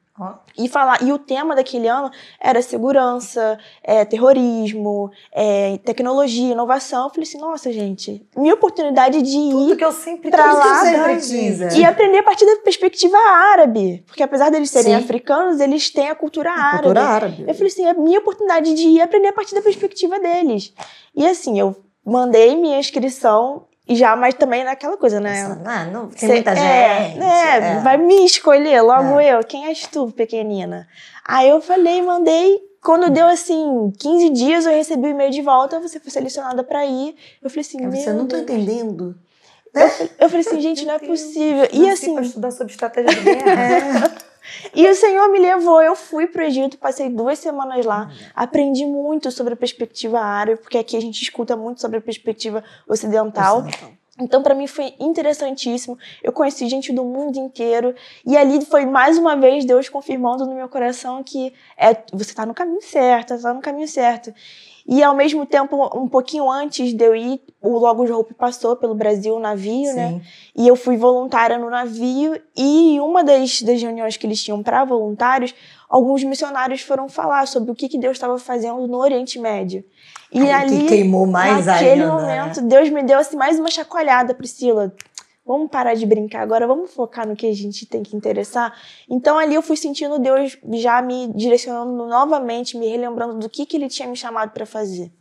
[0.57, 7.05] E falar e o tema daquele ano era segurança, é, terrorismo, é, tecnologia, inovação.
[7.05, 10.81] Eu falei assim, nossa gente, minha oportunidade de Tudo ir que eu sempre para lá
[10.81, 15.03] sempre e aprender a partir da perspectiva árabe, porque apesar deles serem Sim.
[15.03, 16.84] africanos, eles têm a cultura árabe.
[16.84, 17.45] Cultura árabe.
[17.47, 20.73] Eu falei assim, é minha oportunidade de ir aprender a partir da perspectiva deles.
[21.15, 25.58] E assim, eu mandei minha inscrição e já, mas também naquela coisa, né?
[25.65, 27.23] Ah, não, tem Cê, muita é, gente.
[27.23, 29.34] É, é, vai me escolher, logo é.
[29.34, 29.43] eu.
[29.43, 30.88] Quem és tu, pequenina?
[31.25, 32.71] Aí eu falei, mandei.
[32.82, 36.86] Quando deu assim 15 dias, eu recebi o e-mail de volta, você foi selecionada para
[36.86, 37.15] ir.
[37.43, 39.15] Eu falei assim, meu Você não tô entendendo.
[39.73, 41.67] Eu, eu falei assim, gente, não é possível.
[41.71, 42.13] E assim.
[42.13, 44.12] Pra estudar sobre estratégia de guerra.
[44.27, 44.30] É.
[44.74, 48.86] E o Senhor me levou, eu fui para o Egito, passei duas semanas lá, aprendi
[48.86, 53.65] muito sobre a perspectiva árabe, porque aqui a gente escuta muito sobre a perspectiva ocidental.
[54.19, 55.97] Então, para mim foi interessantíssimo.
[56.21, 57.95] Eu conheci gente do mundo inteiro
[58.26, 62.45] e ali foi mais uma vez Deus confirmando no meu coração que é você está
[62.45, 64.34] no caminho certo, está no caminho certo.
[64.87, 68.95] E ao mesmo tempo, um pouquinho antes de eu ir, o Logos Hope passou pelo
[68.95, 70.09] Brasil, o navio, né?
[70.09, 70.15] Sim.
[70.15, 70.21] né?
[70.55, 72.39] E eu fui voluntária no navio.
[72.57, 75.53] E uma das, das reuniões que eles tinham para voluntários,
[75.87, 79.83] alguns missionários foram falar sobre o que, que Deus estava fazendo no Oriente Médio.
[80.31, 82.41] E Aí ali, que queimou mais naquele ainda, né?
[82.41, 82.67] momento, né?
[82.67, 84.93] Deus me deu assim mais uma chacoalhada, Priscila.
[85.45, 88.73] Vamos parar de brincar agora, vamos focar no que a gente tem que interessar.
[89.10, 93.75] Então ali eu fui sentindo Deus já me direcionando novamente, me relembrando do que, que
[93.75, 95.12] ele tinha me chamado para fazer.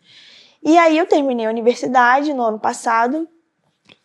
[0.62, 3.26] E aí eu terminei a universidade no ano passado.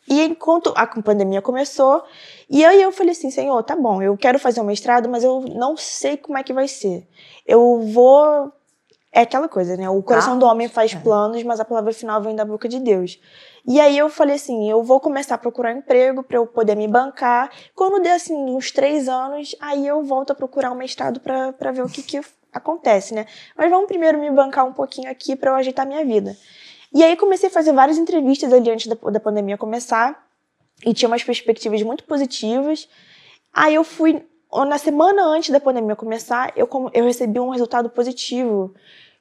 [0.08, 2.04] E enquanto a pandemia começou,
[2.48, 5.42] e aí eu falei assim, Senhor, tá bom, eu quero fazer um mestrado, mas eu
[5.42, 7.08] não sei como é que vai ser.
[7.46, 8.54] Eu vou
[9.16, 9.90] é aquela coisa, né?
[9.90, 11.00] O coração ah, do homem faz é.
[11.00, 13.18] planos, mas a palavra final vem da boca de Deus.
[13.68, 16.88] E aí eu falei assim, eu vou começar a procurar emprego para eu poder me
[16.88, 17.52] bancar.
[17.74, 21.84] Quando der assim uns três anos, aí eu volto a procurar um mestrado para ver
[21.84, 22.22] o que, que
[22.54, 23.26] acontece, né?
[23.58, 26.38] Mas vamos primeiro me bancar um pouquinho aqui para eu ajeitar minha vida.
[26.94, 30.26] E aí comecei a fazer várias entrevistas ali antes da, da pandemia começar
[30.86, 32.88] e tinha umas perspectivas muito positivas.
[33.52, 34.24] Aí eu fui
[34.64, 38.74] na semana antes da pandemia começar, eu, eu recebi um resultado positivo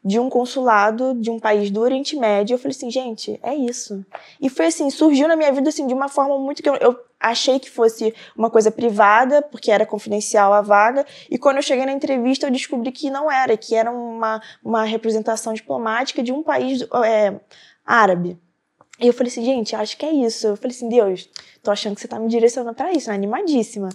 [0.04, 2.54] de um consulado de um país do Oriente Médio.
[2.54, 4.04] Eu falei assim, gente, é isso.
[4.40, 6.98] E foi assim, surgiu na minha vida assim de uma forma muito que eu, eu
[7.18, 11.86] achei que fosse uma coisa privada, porque era confidencial a vaga, e quando eu cheguei
[11.86, 16.42] na entrevista eu descobri que não era, que era uma, uma representação diplomática de um
[16.42, 17.40] país é,
[17.86, 18.38] árabe.
[19.00, 20.46] E eu falei assim, gente, acho que é isso.
[20.46, 21.28] Eu falei assim, Deus,
[21.62, 23.16] tô achando que você tá me direcionando para isso, né?
[23.16, 23.88] Animadíssima.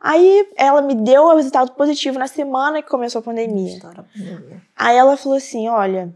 [0.00, 3.78] Aí ela me deu o resultado positivo na semana que começou a pandemia.
[3.78, 4.62] a pandemia.
[4.76, 6.14] Aí ela falou assim: olha,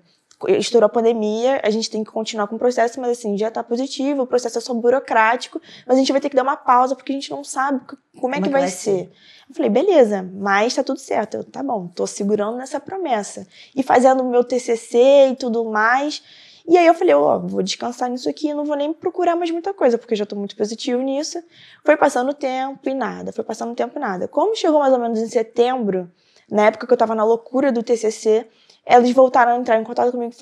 [0.48, 3.62] estourou a pandemia, a gente tem que continuar com o processo, mas assim, já tá
[3.62, 6.94] positivo, o processo é só burocrático, mas a gente vai ter que dar uma pausa
[6.94, 7.80] porque a gente não sabe
[8.20, 8.76] como é, que, é que vai, vai ser.
[8.76, 9.12] ser.
[9.48, 11.38] Eu falei, beleza, mas tá tudo certo.
[11.38, 13.46] Eu, tá bom, tô segurando nessa promessa.
[13.74, 16.22] E fazendo o meu TCC e tudo mais.
[16.68, 19.50] E aí eu falei, ó, oh, vou descansar nisso aqui, não vou nem procurar mais
[19.50, 21.42] muita coisa, porque já tô muito positivo nisso.
[21.84, 24.28] Foi passando tempo e nada, foi passando tempo e nada.
[24.28, 26.10] Como chegou mais ou menos em setembro,
[26.48, 28.46] na época que eu tava na loucura do TCC,
[28.86, 30.32] eles voltaram a entrar em contato comigo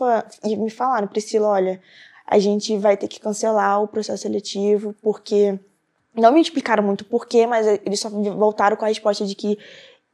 [0.44, 1.80] e me falaram, Priscila, olha,
[2.26, 5.58] a gente vai ter que cancelar o processo seletivo, porque
[6.14, 9.58] não me explicaram muito porquê, mas eles só voltaram com a resposta de que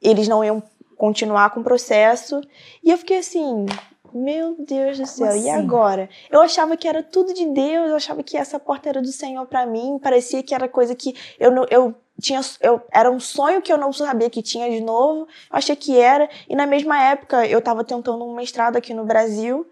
[0.01, 0.63] eles não iam
[0.97, 2.41] continuar com o processo.
[2.83, 3.67] E eu fiquei assim,
[4.15, 5.47] meu Deus do céu, assim?
[5.47, 6.09] e agora?
[6.31, 9.47] Eu achava que era tudo de Deus, eu achava que essa porta era do Senhor
[9.47, 13.61] para mim, parecia que era coisa que eu não, eu tinha, eu, era um sonho
[13.61, 17.01] que eu não sabia que tinha de novo, eu achei que era, e na mesma
[17.03, 19.67] época eu estava tentando um mestrado aqui no Brasil,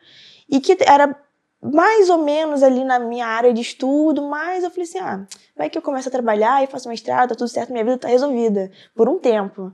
[0.49, 1.17] e que era
[1.63, 5.71] mais ou menos ali na minha área de estudo, mas eu falei assim, ah, vai
[5.71, 8.71] que eu começo a trabalhar e faço mestrado, tá tudo certo, minha vida tá resolvida,
[8.95, 9.73] por um tempo.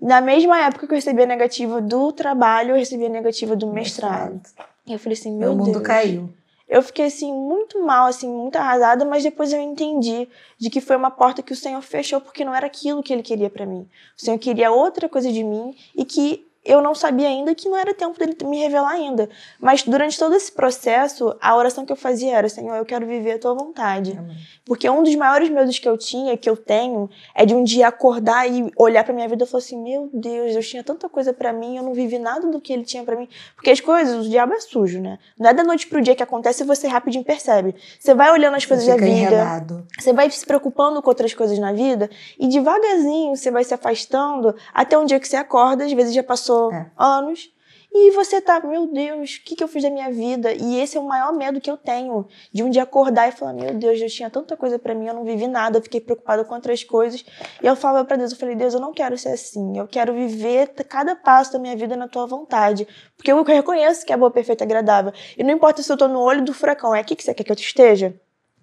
[0.00, 3.66] Na mesma época que eu recebi a negativa do trabalho, eu recebi a negativa do
[3.66, 4.40] mestrado.
[4.86, 5.86] E eu falei assim, meu, meu mundo Deus.
[5.86, 6.30] caiu.
[6.68, 10.28] Eu fiquei assim muito mal, assim, muito arrasada, mas depois eu entendi
[10.58, 13.22] de que foi uma porta que o Senhor fechou porque não era aquilo que ele
[13.22, 13.88] queria para mim.
[14.18, 17.76] O Senhor queria outra coisa de mim e que eu não sabia ainda que não
[17.76, 19.28] era tempo dele me revelar ainda.
[19.60, 23.32] Mas durante todo esse processo, a oração que eu fazia era: Senhor, eu quero viver
[23.32, 24.16] a tua vontade.
[24.18, 24.36] Amém.
[24.64, 27.86] Porque um dos maiores medos que eu tinha, que eu tenho, é de um dia
[27.86, 31.32] acordar e olhar para minha vida e falar assim: Meu Deus, Deus tinha tanta coisa
[31.32, 33.28] para mim, eu não vivi nada do que ele tinha para mim.
[33.54, 35.18] Porque as coisas, o diabo é sujo, né?
[35.38, 37.76] Não é da noite pro dia que acontece e você rapidinho percebe.
[37.98, 39.86] Você vai olhando as coisas da vida, enredado.
[39.96, 44.54] você vai se preocupando com outras coisas na vida e devagarzinho você vai se afastando
[44.74, 46.90] até um dia que você acorda, às vezes já passou passou é.
[46.96, 47.50] anos
[47.98, 50.52] e você tá, meu Deus, o que, que eu fiz da minha vida?
[50.52, 53.54] E esse é o maior medo que eu tenho, de um dia acordar e falar,
[53.54, 56.44] meu Deus, eu tinha tanta coisa para mim, eu não vivi nada, eu fiquei preocupada
[56.44, 57.24] com outras coisas.
[57.62, 60.12] E eu falava para Deus, eu falei, Deus, eu não quero ser assim, eu quero
[60.12, 62.86] viver cada passo da minha vida na tua vontade.
[63.16, 65.12] Porque eu reconheço que é boa, perfeita e agradável.
[65.38, 67.44] E não importa se eu tô no olho do furacão, é aqui que você quer
[67.44, 68.14] que eu esteja?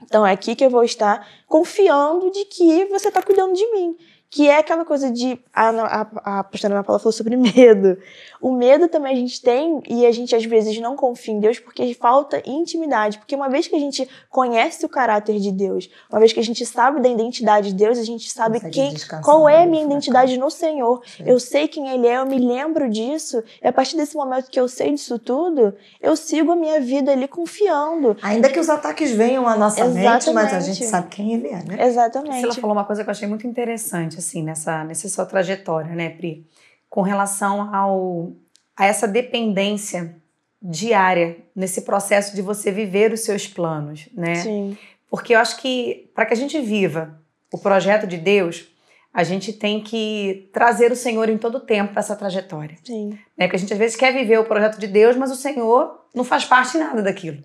[0.04, 3.98] Então é aqui que eu vou estar confiando de que você está cuidando de mim
[4.34, 5.40] que é aquela coisa de.
[5.54, 8.00] A, a, a pastora Ana Paula falou sobre medo.
[8.42, 11.60] O medo também a gente tem, e a gente às vezes não confia em Deus
[11.60, 13.20] porque falta intimidade.
[13.20, 16.44] Porque uma vez que a gente conhece o caráter de Deus, uma vez que a
[16.44, 20.36] gente sabe da identidade de Deus, a gente sabe quem, qual é a minha identidade
[20.36, 21.04] no Senhor.
[21.06, 21.24] Sim.
[21.28, 24.60] Eu sei quem Ele é, eu me lembro disso, e a partir desse momento que
[24.60, 28.18] eu sei disso tudo, eu sigo a minha vida ali confiando.
[28.24, 30.26] Ainda que os ataques venham à nossa Exatamente.
[30.26, 31.86] mente, mas a gente sabe quem Ele é, né?
[31.86, 32.44] Exatamente.
[32.44, 36.10] Ela falou uma coisa que eu achei muito interessante assim, nessa, nessa sua trajetória, né,
[36.10, 36.48] Pri?
[36.90, 38.32] Com relação ao,
[38.76, 40.16] a essa dependência
[40.62, 44.36] diária nesse processo de você viver os seus planos, né?
[44.36, 44.78] Sim.
[45.10, 47.20] Porque eu acho que para que a gente viva
[47.52, 48.68] o projeto de Deus,
[49.14, 52.78] a gente tem que trazer o Senhor em todo o tempo para essa trajetória.
[52.84, 53.10] Sim.
[53.38, 53.46] Né?
[53.46, 56.24] Porque a gente às vezes quer viver o projeto de Deus, mas o Senhor não
[56.24, 57.38] faz parte nada daquilo.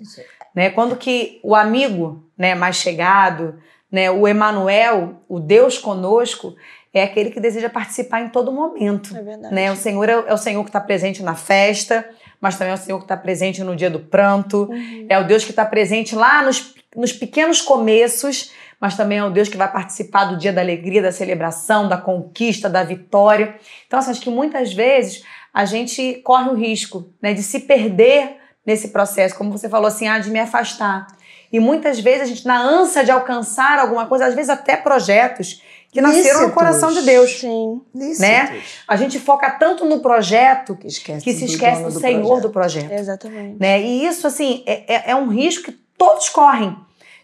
[0.54, 0.70] Né?
[0.70, 3.60] Quando que o amigo né, mais chegado,
[3.90, 6.54] né, o Emanuel, o Deus conosco,
[6.92, 9.16] é aquele que deseja participar em todo momento.
[9.16, 9.54] É verdade.
[9.54, 9.70] Né?
[9.70, 12.08] O Senhor é, é o Senhor que está presente na festa,
[12.40, 14.68] mas também é o Senhor que está presente no dia do pranto.
[14.70, 15.06] Uhum.
[15.08, 19.30] É o Deus que está presente lá nos, nos pequenos começos, mas também é o
[19.30, 23.56] Deus que vai participar do dia da alegria, da celebração, da conquista, da vitória.
[23.86, 28.36] Então, assim, acho que muitas vezes a gente corre o risco né, de se perder
[28.64, 31.06] nesse processo, como você falou assim, ah, de me afastar.
[31.52, 35.62] E muitas vezes a gente, na ânsia de alcançar alguma coisa, às vezes até projetos
[35.90, 36.54] que nasceram no Lícitos.
[36.54, 37.40] coração de Deus.
[37.40, 37.80] Sim.
[37.94, 38.60] Né?
[38.86, 42.20] A gente foca tanto no projeto Que esquece, que se do esquece dono do, Senhor
[42.22, 42.42] projeto.
[42.42, 42.92] do projeto.
[42.92, 43.56] Exatamente.
[43.58, 43.80] Né?
[43.80, 46.76] E isso, assim, é, é- é um risco que todos correm.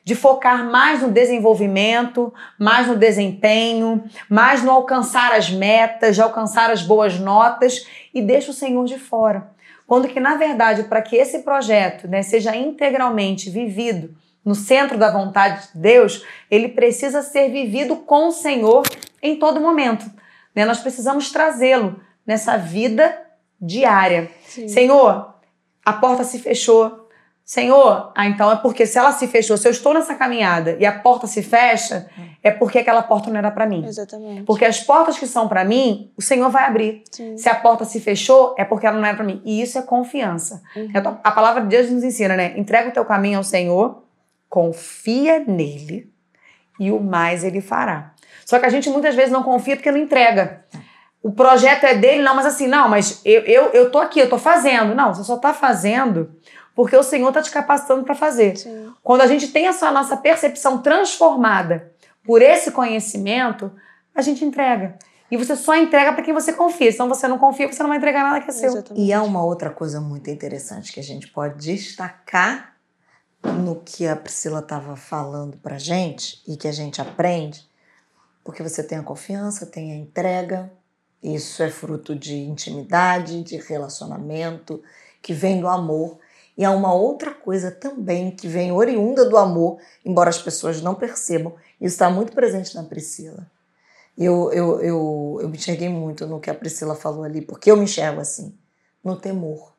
[0.03, 6.71] De focar mais no desenvolvimento, mais no desempenho, mais no alcançar as metas, de alcançar
[6.71, 9.49] as boas notas e deixa o Senhor de fora.
[9.87, 15.11] Quando que, na verdade, para que esse projeto né, seja integralmente vivido no centro da
[15.11, 18.87] vontade de Deus, ele precisa ser vivido com o Senhor
[19.23, 20.05] em todo momento.
[20.55, 20.65] né?
[20.65, 23.19] Nós precisamos trazê-lo nessa vida
[23.61, 24.31] diária.
[24.47, 24.69] Sim.
[24.69, 25.35] Senhor,
[25.85, 27.04] a porta se fechou.
[27.45, 30.87] Senhor, ah, então é porque se ela se fechou, se eu estou nessa caminhada e
[30.87, 32.09] a porta se fecha,
[32.43, 33.85] é porque aquela porta não era para mim.
[33.85, 34.45] Exatamente.
[34.45, 37.03] Porque as portas que são para mim, o Senhor vai abrir.
[37.13, 37.37] Sim.
[37.37, 39.43] Se a porta se fechou, é porque ela não era para mim.
[39.45, 40.63] E isso é confiança.
[40.75, 41.19] Uhum.
[41.23, 42.55] A palavra de Deus nos ensina, né?
[42.57, 44.03] Entrega o teu caminho ao Senhor,
[44.49, 46.11] confia nele
[46.81, 48.15] e o mais ele fará.
[48.47, 50.65] Só que a gente muitas vezes não confia porque não entrega.
[51.23, 54.31] O projeto é dele, não, mas assim, não, mas eu, eu, eu tô aqui, eu
[54.31, 54.95] tô fazendo.
[54.95, 56.31] Não, você só tá fazendo
[56.75, 58.57] porque o Senhor tá te capacitando para fazer.
[58.57, 58.93] Sim.
[59.03, 61.93] Quando a gente tem essa nossa percepção transformada
[62.25, 63.71] por esse conhecimento,
[64.15, 64.99] a gente entrega.
[65.31, 66.93] E você só entrega para quem você confia.
[66.93, 68.71] Se você não confia, você não vai entregar nada que é seu.
[68.71, 69.05] Exatamente.
[69.05, 72.75] E há uma outra coisa muito interessante que a gente pode destacar
[73.43, 77.69] no que a Priscila estava falando pra gente e que a gente aprende,
[78.43, 80.73] porque você tem a confiança, tem a entrega,
[81.23, 84.83] isso é fruto de intimidade, de relacionamento,
[85.21, 86.19] que vem do amor.
[86.57, 90.95] E há uma outra coisa também que vem oriunda do amor, embora as pessoas não
[90.95, 93.47] percebam, isso está muito presente na Priscila.
[94.17, 97.77] Eu, eu, eu, eu me enxerguei muito no que a Priscila falou ali, porque eu
[97.77, 98.57] me enxergo assim,
[99.03, 99.73] no temor.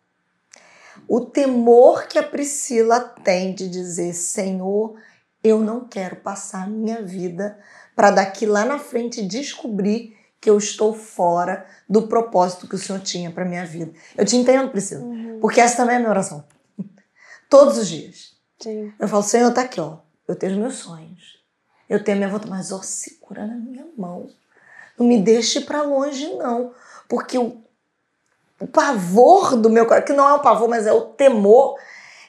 [1.08, 4.96] O temor que a Priscila tem de dizer, Senhor,
[5.42, 7.58] eu não quero passar a minha vida
[7.96, 13.00] para daqui lá na frente descobrir que eu estou fora do propósito que o Senhor
[13.00, 13.92] tinha para minha vida.
[14.18, 15.40] Eu te entendo, Priscila, Uhum.
[15.40, 16.44] porque essa também é a minha oração.
[17.56, 18.34] Todos os dias.
[18.60, 18.91] Sim.
[18.99, 19.99] Eu falo, Senhor, tá aqui, ó.
[20.28, 21.39] Eu tenho os meus sonhos.
[21.89, 24.30] Eu tenho a minha vontade, mas ó, segura na minha mão.
[24.99, 26.74] Não me deixe para longe, não.
[27.08, 27.56] Porque o,
[28.60, 31.80] o pavor do meu coração, que não é um pavor, mas é o temor,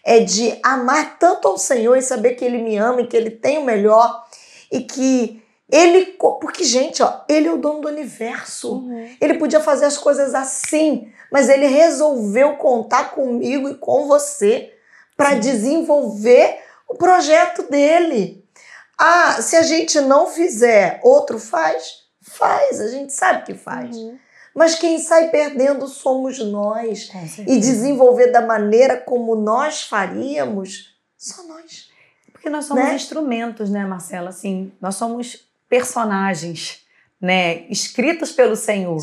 [0.05, 3.31] é de amar tanto ao Senhor e saber que Ele me ama e que Ele
[3.31, 4.24] tem o melhor
[4.70, 6.07] e que Ele.
[6.41, 8.74] Porque, gente, ó, Ele é o dono do universo.
[8.74, 9.16] Uhum.
[9.20, 14.72] Ele podia fazer as coisas assim, mas ele resolveu contar comigo e com você
[15.17, 16.59] para desenvolver
[16.89, 18.45] o projeto dele.
[18.99, 22.05] Ah, se a gente não fizer, outro faz?
[22.21, 23.97] Faz, a gente sabe que faz.
[23.97, 24.19] Uhum.
[24.55, 27.09] Mas quem sai perdendo somos nós.
[27.09, 27.43] Certeza.
[27.47, 31.91] E desenvolver da maneira como nós faríamos, só nós.
[32.33, 32.95] Porque nós somos Né?
[32.95, 34.31] instrumentos, né, Marcela?
[34.31, 36.87] Assim, nós somos personagens,
[37.21, 38.99] né, escritos pelo Senhor.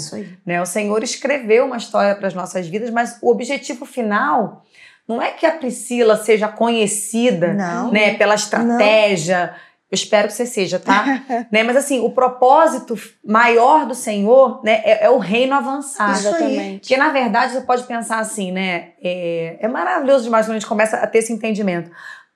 [0.46, 0.60] Né?
[0.62, 4.66] O Senhor escreveu uma história para as nossas vidas, mas o objetivo final
[5.08, 7.92] não é que a Priscila seja conhecida, Não.
[7.92, 9.54] né, pela estratégia.
[9.92, 11.24] Eu espero que você seja, tá?
[11.52, 11.62] né?
[11.64, 16.12] Mas assim, o propósito maior do Senhor, né, é, é o reino avançar.
[16.12, 16.80] Exatamente.
[16.80, 18.94] Porque, na verdade, você pode pensar assim, né?
[19.04, 21.92] É, é maravilhoso demais quando a gente começa a ter esse entendimento.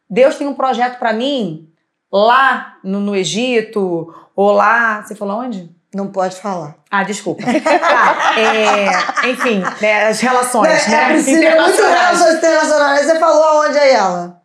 [0.09, 1.69] Deus tem um projeto para mim
[2.11, 5.01] lá no, no Egito, ou lá.
[5.01, 5.76] Você falou onde?
[5.97, 6.75] Não pode falar.
[6.91, 7.41] Ah, desculpa.
[7.87, 11.03] Tá, é, enfim, né, as relações, É, né?
[11.03, 13.05] a Priscila é muito relações internacionais.
[13.07, 14.41] Você falou aonde aí ela?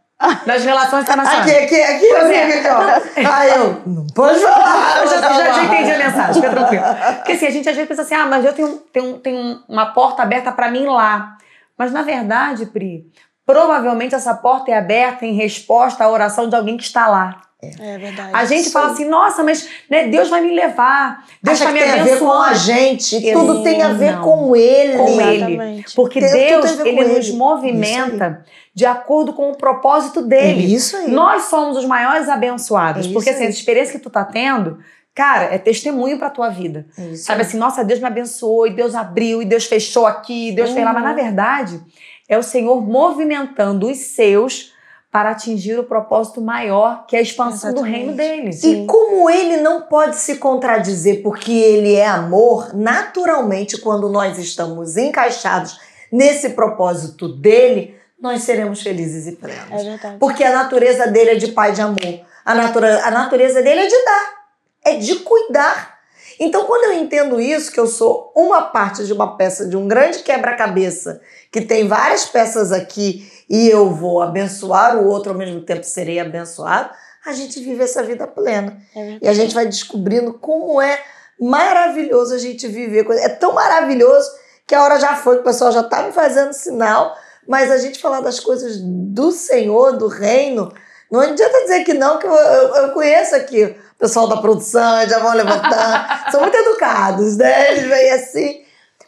[0.46, 1.50] Das relações internacionais.
[1.50, 2.58] Aqui, aqui, aqui, Pois aqui, é.
[2.58, 3.30] aqui, ó.
[3.34, 5.02] Aí eu, não pode falar.
[5.02, 6.84] Eu já, já, já entendi a mensagem, fica tranquilo.
[7.16, 9.92] Porque assim, a gente às vezes pensa assim, ah, mas eu tenho, tenho, tenho uma
[9.92, 11.36] porta aberta para mim lá.
[11.76, 13.04] Mas na verdade, Pri,
[13.44, 17.42] provavelmente essa porta é aberta em resposta à oração de alguém que está lá.
[17.80, 18.30] É verdade.
[18.32, 21.78] A gente fala assim, nossa, mas né, Deus vai me levar, Deus Acha vai me
[21.80, 22.48] tem a ver com abençoar.
[22.50, 23.32] a gente.
[23.32, 24.22] Tudo tem a ver não.
[24.24, 24.96] com ele.
[24.98, 25.84] Com ele.
[25.94, 27.36] Porque Tem- Deus, a ele com nos ele.
[27.36, 28.44] movimenta
[28.74, 30.74] de acordo com o propósito É dele.
[30.74, 31.10] isso aí.
[31.10, 33.06] Nós somos os maiores abençoados.
[33.06, 33.48] É porque assim, aí.
[33.48, 34.78] essa experiência que tu tá tendo,
[35.14, 36.86] cara, é testemunho pra tua vida.
[36.98, 37.46] É isso Sabe aí.
[37.46, 40.84] assim, nossa, Deus me abençoou, e Deus abriu, e Deus fechou aqui, e Deus fez
[40.84, 40.92] lá.
[40.92, 41.08] Mas Uhum.
[41.10, 41.80] na verdade,
[42.28, 44.71] é o Senhor movimentando os seus
[45.12, 47.96] para atingir o propósito maior, que é a expansão do Exatamente.
[47.98, 48.50] reino dele.
[48.64, 54.96] E como ele não pode se contradizer, porque ele é amor, naturalmente, quando nós estamos
[54.96, 55.78] encaixados
[56.10, 59.84] nesse propósito dele, nós seremos felizes e É plenos.
[59.84, 60.16] verdade.
[60.18, 62.20] Porque a natureza dele é de pai de amor.
[62.42, 64.34] A, natura, a natureza dele é de dar,
[64.82, 65.98] é de cuidar.
[66.40, 69.86] Então, quando eu entendo isso, que eu sou uma parte de uma peça de um
[69.86, 75.60] grande quebra-cabeça, que tem várias peças aqui e eu vou abençoar o outro ao mesmo
[75.62, 76.90] tempo serei abençoado,
[77.24, 78.76] a gente vive essa vida plena.
[78.96, 79.18] É.
[79.22, 80.98] E a gente vai descobrindo como é
[81.38, 83.06] maravilhoso a gente viver.
[83.18, 84.30] É tão maravilhoso
[84.66, 87.14] que a hora já foi, que o pessoal já está me fazendo sinal,
[87.46, 90.72] mas a gente falar das coisas do Senhor, do reino,
[91.10, 95.08] não adianta dizer que não, que eu, eu- eu conheço aqui o pessoal da produção,
[95.08, 97.72] já vão levantando, são muito educados, né?
[97.72, 98.62] Eles vêm assim,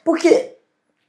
[0.05, 0.54] porque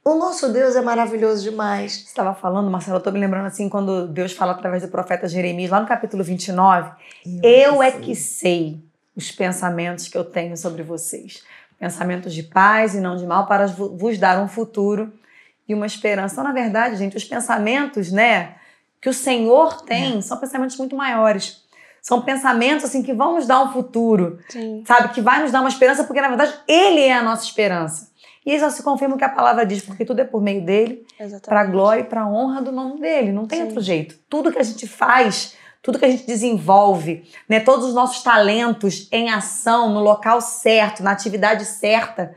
[0.08, 1.94] o nosso Deus é maravilhoso demais.
[1.94, 5.26] Você estava falando, Marcelo, eu tô me lembrando assim, quando Deus fala através do profeta
[5.26, 6.92] Jeremias, lá no capítulo 29,
[7.42, 8.80] eu é que sei
[9.16, 11.42] os pensamentos que eu tenho sobre vocês.
[11.76, 15.12] Pensamentos de paz e não de mal, para vo- vos dar um futuro
[15.68, 16.34] e uma esperança.
[16.34, 18.54] Então, na verdade, gente, os pensamentos, né,
[19.00, 21.64] que o Senhor tem são pensamentos muito maiores.
[22.00, 24.84] São pensamentos, assim, que vão nos dar um futuro, Sim.
[24.86, 25.08] sabe?
[25.12, 28.14] Que vai nos dar uma esperança, porque, na verdade, Ele é a nossa esperança.
[28.46, 31.04] E isso se confirma o que a palavra diz, porque tudo é por meio dele,
[31.44, 33.32] para a glória e para a honra do nome dele.
[33.32, 33.64] Não tem Sim.
[33.64, 34.16] outro jeito.
[34.30, 39.08] Tudo que a gente faz, tudo que a gente desenvolve, né, todos os nossos talentos
[39.10, 42.36] em ação, no local certo, na atividade certa,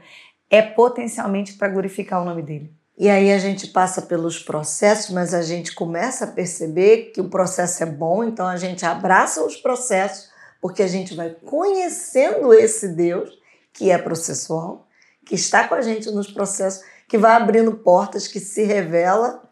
[0.50, 2.74] é potencialmente para glorificar o nome dele.
[2.98, 7.30] E aí a gente passa pelos processos, mas a gente começa a perceber que o
[7.30, 10.30] processo é bom, então a gente abraça os processos,
[10.60, 13.30] porque a gente vai conhecendo esse Deus
[13.72, 14.89] que é processual,
[15.30, 19.48] que está com a gente nos processos, que vai abrindo portas, que se revela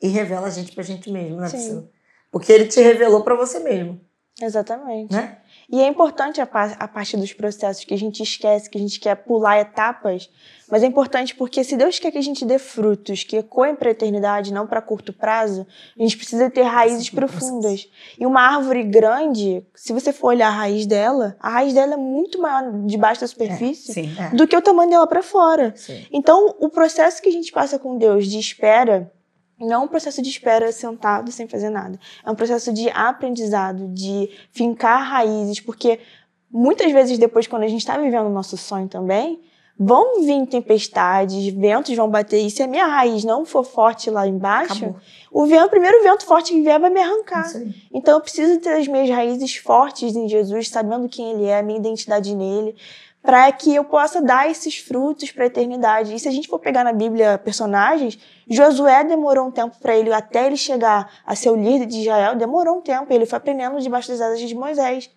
[0.00, 1.48] e revela a gente pra gente mesmo, né.
[1.50, 1.90] Priscila?
[2.30, 4.00] Porque ele te revelou pra você mesmo,
[4.40, 5.12] Exatamente.
[5.12, 5.38] né?
[5.68, 9.00] E é importante a, a parte dos processos que a gente esquece, que a gente
[9.00, 10.30] quer pular etapas,
[10.70, 13.88] mas é importante porque se Deus quer que a gente dê frutos que ecoem para
[13.88, 15.66] a eternidade, não para curto prazo,
[15.98, 17.88] a gente precisa ter raízes profundas.
[18.18, 21.96] E uma árvore grande, se você for olhar a raiz dela, a raiz dela é
[21.96, 24.10] muito maior debaixo da superfície Sim.
[24.18, 24.34] É.
[24.34, 25.72] do que o tamanho dela para fora.
[25.76, 26.06] Sim.
[26.12, 29.12] Então, o processo que a gente passa com Deus de espera
[29.58, 31.98] não é um processo de espera sentado sem fazer nada.
[32.24, 36.00] É um processo de aprendizado, de fincar raízes, porque
[36.50, 39.40] muitas vezes depois, quando a gente está vivendo o nosso sonho também,
[39.82, 44.26] vão vir tempestades, ventos vão bater, e se a minha raiz não for forte lá
[44.26, 45.00] embaixo, Acabou.
[45.32, 47.50] o, vento, o primeiro vento forte que vier vai me arrancar.
[47.90, 51.62] Então eu preciso ter as minhas raízes fortes em Jesus, sabendo quem Ele é, a
[51.62, 52.76] minha identidade nele,
[53.22, 56.14] para que eu possa dar esses frutos para a eternidade.
[56.14, 60.12] E se a gente for pegar na Bíblia personagens, Josué demorou um tempo para ele,
[60.12, 63.10] até ele chegar a ser o líder de Israel, demorou um tempo.
[63.10, 65.10] Ele foi aprendendo debaixo das asas de Moisés.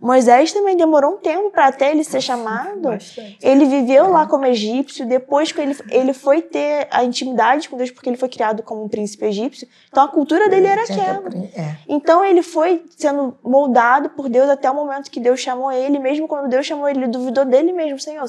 [0.00, 2.82] Moisés também demorou um tempo para até ele ser chamado.
[2.82, 3.36] Bastante.
[3.42, 7.90] Ele viveu lá como egípcio, depois que ele, ele foi ter a intimidade com Deus,
[7.90, 9.66] porque ele foi criado como um príncipe egípcio.
[9.88, 11.28] Então a cultura dele era aquela.
[11.56, 11.76] É.
[11.88, 16.28] Então ele foi sendo moldado por Deus até o momento que Deus chamou ele, mesmo
[16.28, 18.24] quando Deus chamou ele, ele duvidou dele mesmo, Senhor,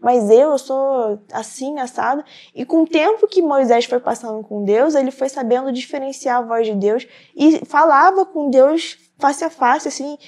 [0.00, 2.24] mas eu, eu sou assim, assado.
[2.52, 6.42] E com o tempo que Moisés foi passando com Deus, ele foi sabendo diferenciar a
[6.42, 7.06] voz de Deus
[7.36, 10.18] e falava com Deus face a face, assim.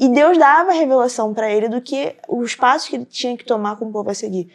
[0.00, 3.44] E Deus dava a revelação para ele do que os passos que ele tinha que
[3.44, 4.50] tomar com o povo a seguir.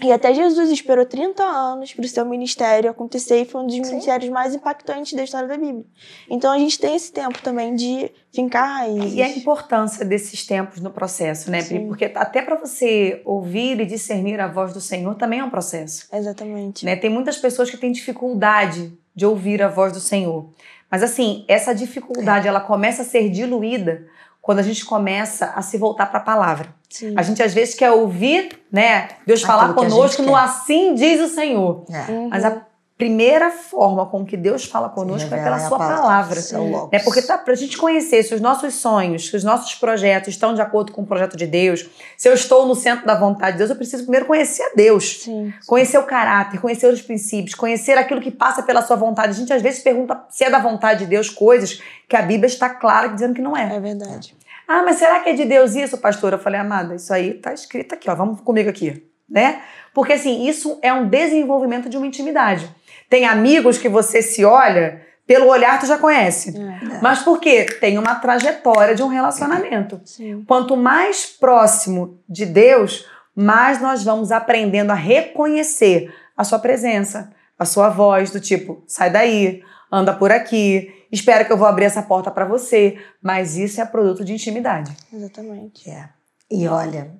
[0.00, 3.74] E até Jesus esperou 30 anos para o seu ministério acontecer e foi um dos
[3.74, 3.82] Sim.
[3.82, 5.84] ministérios mais impactantes da história da Bíblia.
[6.30, 9.14] Então a gente tem esse tempo também de fincar raízes.
[9.14, 11.78] E a importância desses tempos no processo, né, Pri?
[11.80, 11.86] Sim.
[11.88, 16.06] Porque até para você ouvir e discernir a voz do Senhor também é um processo.
[16.10, 16.86] Exatamente.
[16.86, 16.96] né?
[16.96, 20.48] Tem muitas pessoas que têm dificuldade de ouvir a voz do Senhor.
[20.90, 24.06] Mas assim, essa dificuldade ela começa a ser diluída
[24.48, 26.74] quando a gente começa a se voltar para a palavra.
[26.88, 27.12] Sim.
[27.18, 31.28] A gente às vezes quer ouvir, né, Deus falar a conosco no assim diz o
[31.28, 31.84] Senhor.
[31.90, 32.10] É.
[32.10, 32.30] Uhum.
[32.30, 32.62] Mas a
[32.98, 36.40] primeira forma com que Deus fala conosco é pela a sua palavra.
[36.40, 36.90] Seu logos.
[36.90, 36.98] Né?
[37.00, 40.62] Porque tá, pra gente conhecer se os nossos sonhos, se os nossos projetos estão de
[40.62, 41.86] acordo com o projeto de Deus,
[42.16, 45.24] se eu estou no centro da vontade de Deus, eu preciso primeiro conhecer a Deus.
[45.24, 45.52] Sim.
[45.66, 49.28] Conhecer o caráter, conhecer os princípios, conhecer aquilo que passa pela sua vontade.
[49.28, 52.46] A gente às vezes pergunta se é da vontade de Deus coisas que a Bíblia
[52.46, 53.76] está clara dizendo que não é.
[53.76, 54.37] É verdade.
[54.68, 56.34] Ah, mas será que é de Deus isso, pastor?
[56.34, 59.62] Eu falei, amada, isso aí tá escrito aqui, ó, vamos comigo aqui, né?
[59.94, 62.68] Porque assim, isso é um desenvolvimento de uma intimidade.
[63.08, 66.54] Tem amigos que você se olha, pelo olhar tu já conhece.
[66.54, 67.00] É.
[67.00, 67.64] Mas por quê?
[67.64, 70.00] Tem uma trajetória de um relacionamento.
[70.04, 70.44] Sim.
[70.46, 77.64] Quanto mais próximo de Deus, mais nós vamos aprendendo a reconhecer a sua presença, a
[77.64, 82.02] sua voz, do tipo, sai daí, anda por aqui, espera que eu vou abrir essa
[82.02, 82.98] porta para você.
[83.22, 84.96] Mas isso é produto de intimidade.
[85.12, 85.88] Exatamente.
[85.88, 86.08] É.
[86.50, 87.10] E olha,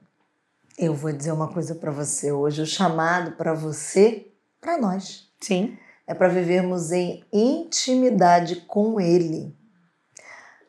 [0.78, 4.28] eu vou dizer uma coisa para você hoje, o chamado para você,
[4.60, 5.28] para nós.
[5.40, 5.76] Sim.
[6.06, 9.54] É para vivermos em intimidade com ele.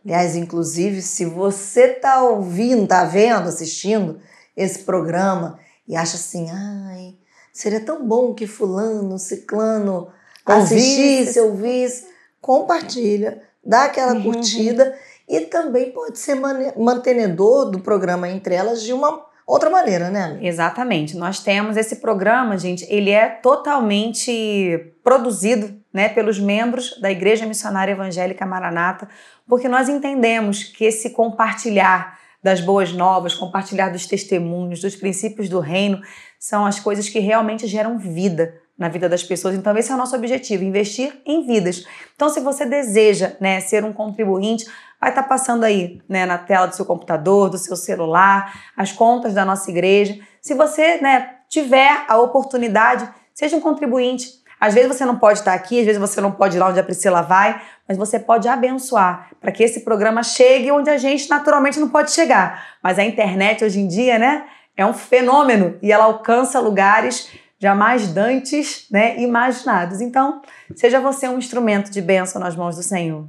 [0.04, 4.20] Aliás, inclusive, se você tá ouvindo, tá vendo, assistindo,
[4.56, 7.18] esse programa e acha assim, ai,
[7.54, 10.10] seria tão bom que fulano, ciclano
[10.50, 12.08] assistisse, ouvisse,
[12.41, 14.24] compartilha, dá aquela uhum.
[14.24, 14.97] curtida
[15.28, 16.36] e também pode ser
[16.78, 20.24] mantenedor do programa entre elas de uma outra maneira, né?
[20.24, 20.47] Amiga?
[20.47, 21.18] Exatamente.
[21.18, 27.93] Nós temos esse programa, gente, ele é totalmente produzido, né, pelos membros da Igreja Missionária
[27.93, 29.10] Evangélica Maranata,
[29.47, 35.60] porque nós entendemos que esse compartilhar das boas novas, compartilhar dos testemunhos, dos princípios do
[35.60, 36.00] reino,
[36.39, 39.56] são as coisas que realmente geram vida na vida das pessoas.
[39.56, 41.86] Então, esse é o nosso objetivo, investir em vidas.
[42.16, 44.66] Então, se você deseja né, ser um contribuinte,
[45.02, 48.94] vai estar tá passando aí né, na tela do seu computador, do seu celular, as
[48.94, 50.18] contas da nossa igreja.
[50.42, 54.40] Se você né, tiver a oportunidade, seja um contribuinte.
[54.62, 56.80] Às vezes você não pode estar aqui, às vezes você não pode ir lá onde
[56.80, 61.30] a Priscila vai, mas você pode abençoar para que esse programa chegue onde a gente
[61.30, 62.78] naturalmente não pode chegar.
[62.84, 68.07] Mas a internet hoje em dia, né, é um fenômeno e ela alcança lugares jamais
[68.07, 69.99] dantes, né, imaginados.
[69.99, 70.41] Então,
[70.76, 73.28] seja você um instrumento de bênção nas mãos do Senhor.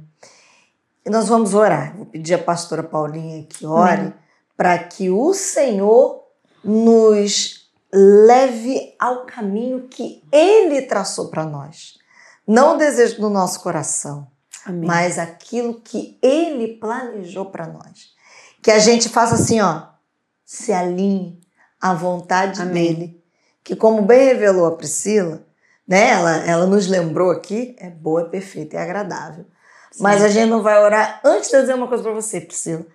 [1.05, 1.95] E nós vamos orar.
[1.95, 4.13] Vou pedir a pastora Paulinha que ore
[4.55, 6.23] para que o Senhor
[6.63, 11.97] nos leve ao caminho que Ele traçou para nós.
[12.47, 14.27] Não o desejo do nosso coração,
[14.65, 14.87] Amém.
[14.87, 18.11] mas aquilo que Ele planejou para nós.
[18.61, 19.87] Que a gente faça assim, ó,
[20.45, 21.41] se alinhe
[21.79, 22.73] à vontade Amém.
[22.93, 23.20] dele.
[23.63, 25.43] Que como bem revelou a Priscila,
[25.87, 26.09] né?
[26.09, 29.45] Ela, ela nos lembrou aqui, é boa, é perfeita e é agradável.
[29.91, 30.03] Sim.
[30.03, 32.85] Mas a gente não vai orar antes de eu dizer uma coisa para você, Priscila.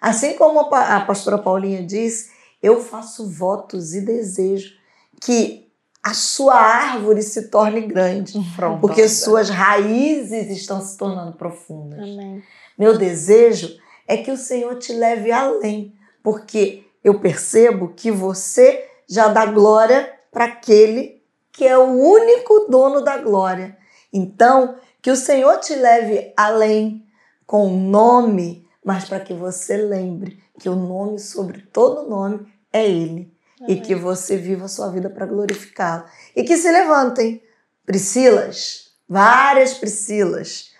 [0.00, 2.30] Assim como a pastora Paulinha disse,
[2.62, 4.74] eu faço votos e desejo
[5.20, 5.70] que
[6.02, 12.00] a sua árvore se torne grande, Pronto, porque suas raízes estão se tornando profundas.
[12.00, 12.42] Amém.
[12.76, 13.76] Meu desejo
[14.08, 20.10] é que o Senhor te leve além, porque eu percebo que você já dá glória
[20.30, 23.76] para aquele que é o único dono da glória.
[24.10, 27.06] Então, que o Senhor te leve além
[27.46, 32.88] com o nome, mas para que você lembre que o nome sobre todo nome é
[32.88, 33.36] Ele.
[33.60, 33.76] Amém.
[33.76, 36.04] E que você viva a sua vida para glorificá-lo.
[36.34, 37.42] E que se levantem
[37.84, 40.72] Priscilas, várias Priscilas,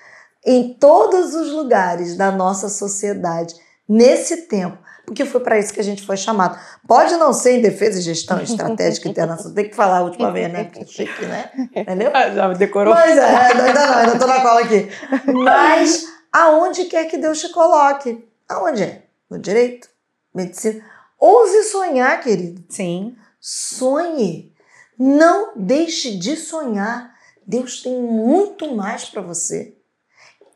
[0.43, 3.55] em todos os lugares da nossa sociedade,
[3.87, 4.79] nesse tempo,
[5.13, 6.59] porque foi para isso que a gente foi chamado.
[6.89, 10.51] Pode não ser em defesa e gestão estratégica internacional, tem que falar a última vez,
[10.51, 10.65] né?
[10.65, 11.51] Porque é chique, né?
[11.77, 12.11] Entendeu?
[12.35, 12.95] Já me decorou.
[12.95, 14.89] Mas é, ainda não, ainda tô na cola aqui.
[15.31, 18.27] Mas aonde quer que Deus te coloque?
[18.49, 19.03] Aonde é?
[19.29, 19.89] No direito?
[20.35, 20.83] Medicina?
[21.21, 22.65] Ouse sonhar, querido.
[22.71, 23.15] Sim.
[23.39, 24.51] Sonhe.
[24.99, 27.15] Não deixe de sonhar.
[27.47, 29.75] Deus tem muito mais para você.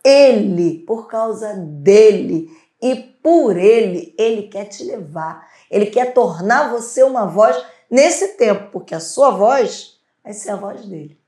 [0.02, 2.48] Ele, por causa dele
[2.80, 5.46] e por ele, ele quer te levar.
[5.70, 7.56] Ele quer tornar você uma voz
[7.90, 11.18] nesse tempo, porque a sua voz vai ser a voz dele.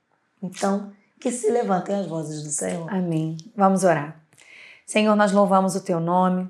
[0.41, 2.91] Então, que se levantem as vozes do Senhor.
[2.93, 3.37] Amém.
[3.55, 4.19] Vamos orar.
[4.85, 6.49] Senhor, nós louvamos o teu nome.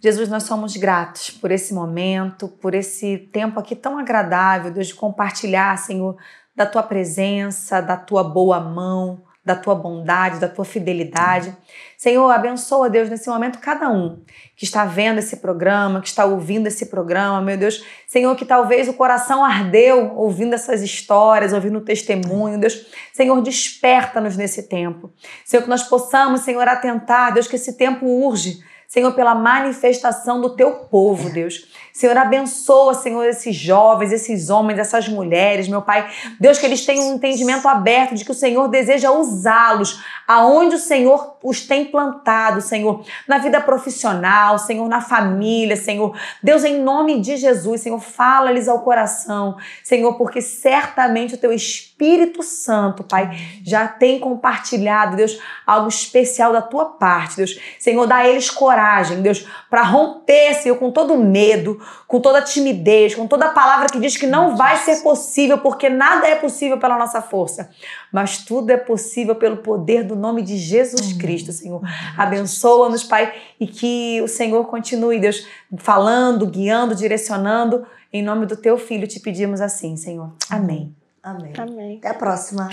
[0.00, 4.94] Jesus, nós somos gratos por esse momento, por esse tempo aqui tão agradável, Deus, de
[4.94, 6.16] compartilhar, Senhor,
[6.54, 11.56] da tua presença, da tua boa mão, da tua bondade, da tua fidelidade.
[11.96, 14.22] Senhor, abençoa, Deus, nesse momento cada um
[14.54, 17.84] que está vendo esse programa, que está ouvindo esse programa, meu Deus.
[18.06, 22.86] Senhor, que talvez o coração ardeu ouvindo essas histórias, ouvindo o testemunho, Deus.
[23.12, 25.10] Senhor, desperta-nos nesse tempo.
[25.44, 28.62] Senhor, que nós possamos, Senhor, atentar, Deus, que esse tempo urge.
[28.90, 31.64] Senhor, pela manifestação do teu povo, Deus.
[31.92, 36.10] Senhor, abençoa, Senhor, esses jovens, esses homens, essas mulheres, meu Pai.
[36.40, 40.78] Deus, que eles tenham um entendimento aberto de que o Senhor deseja usá-los aonde o
[40.78, 46.18] Senhor os tem plantado, Senhor, na vida profissional, Senhor, na família, Senhor.
[46.42, 51.52] Deus, em nome de Jesus, Senhor, fala-lhes ao coração, Senhor, porque certamente o teu
[52.00, 53.30] Espírito Santo, Pai,
[53.62, 57.60] já tem compartilhado, Deus, algo especial da tua parte, Deus.
[57.78, 61.78] Senhor, dá a eles coragem, Deus, para romper, Senhor, com todo medo,
[62.08, 66.26] com toda timidez, com toda palavra que diz que não vai ser possível, porque nada
[66.26, 67.68] é possível pela nossa força,
[68.10, 71.82] mas tudo é possível pelo poder do nome de Jesus Cristo, Senhor.
[72.16, 73.30] Abençoa-nos, Pai,
[73.60, 75.46] e que o Senhor continue, Deus,
[75.76, 77.86] falando, guiando, direcionando.
[78.10, 80.32] Em nome do teu filho te pedimos assim, Senhor.
[80.48, 80.99] Amém.
[81.22, 81.52] Amém.
[81.56, 81.98] Amém.
[81.98, 82.68] Até a próxima.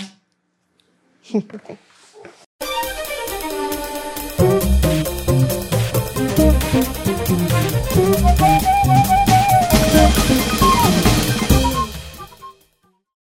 [1.30, 1.68] Thank
[9.18, 9.27] you.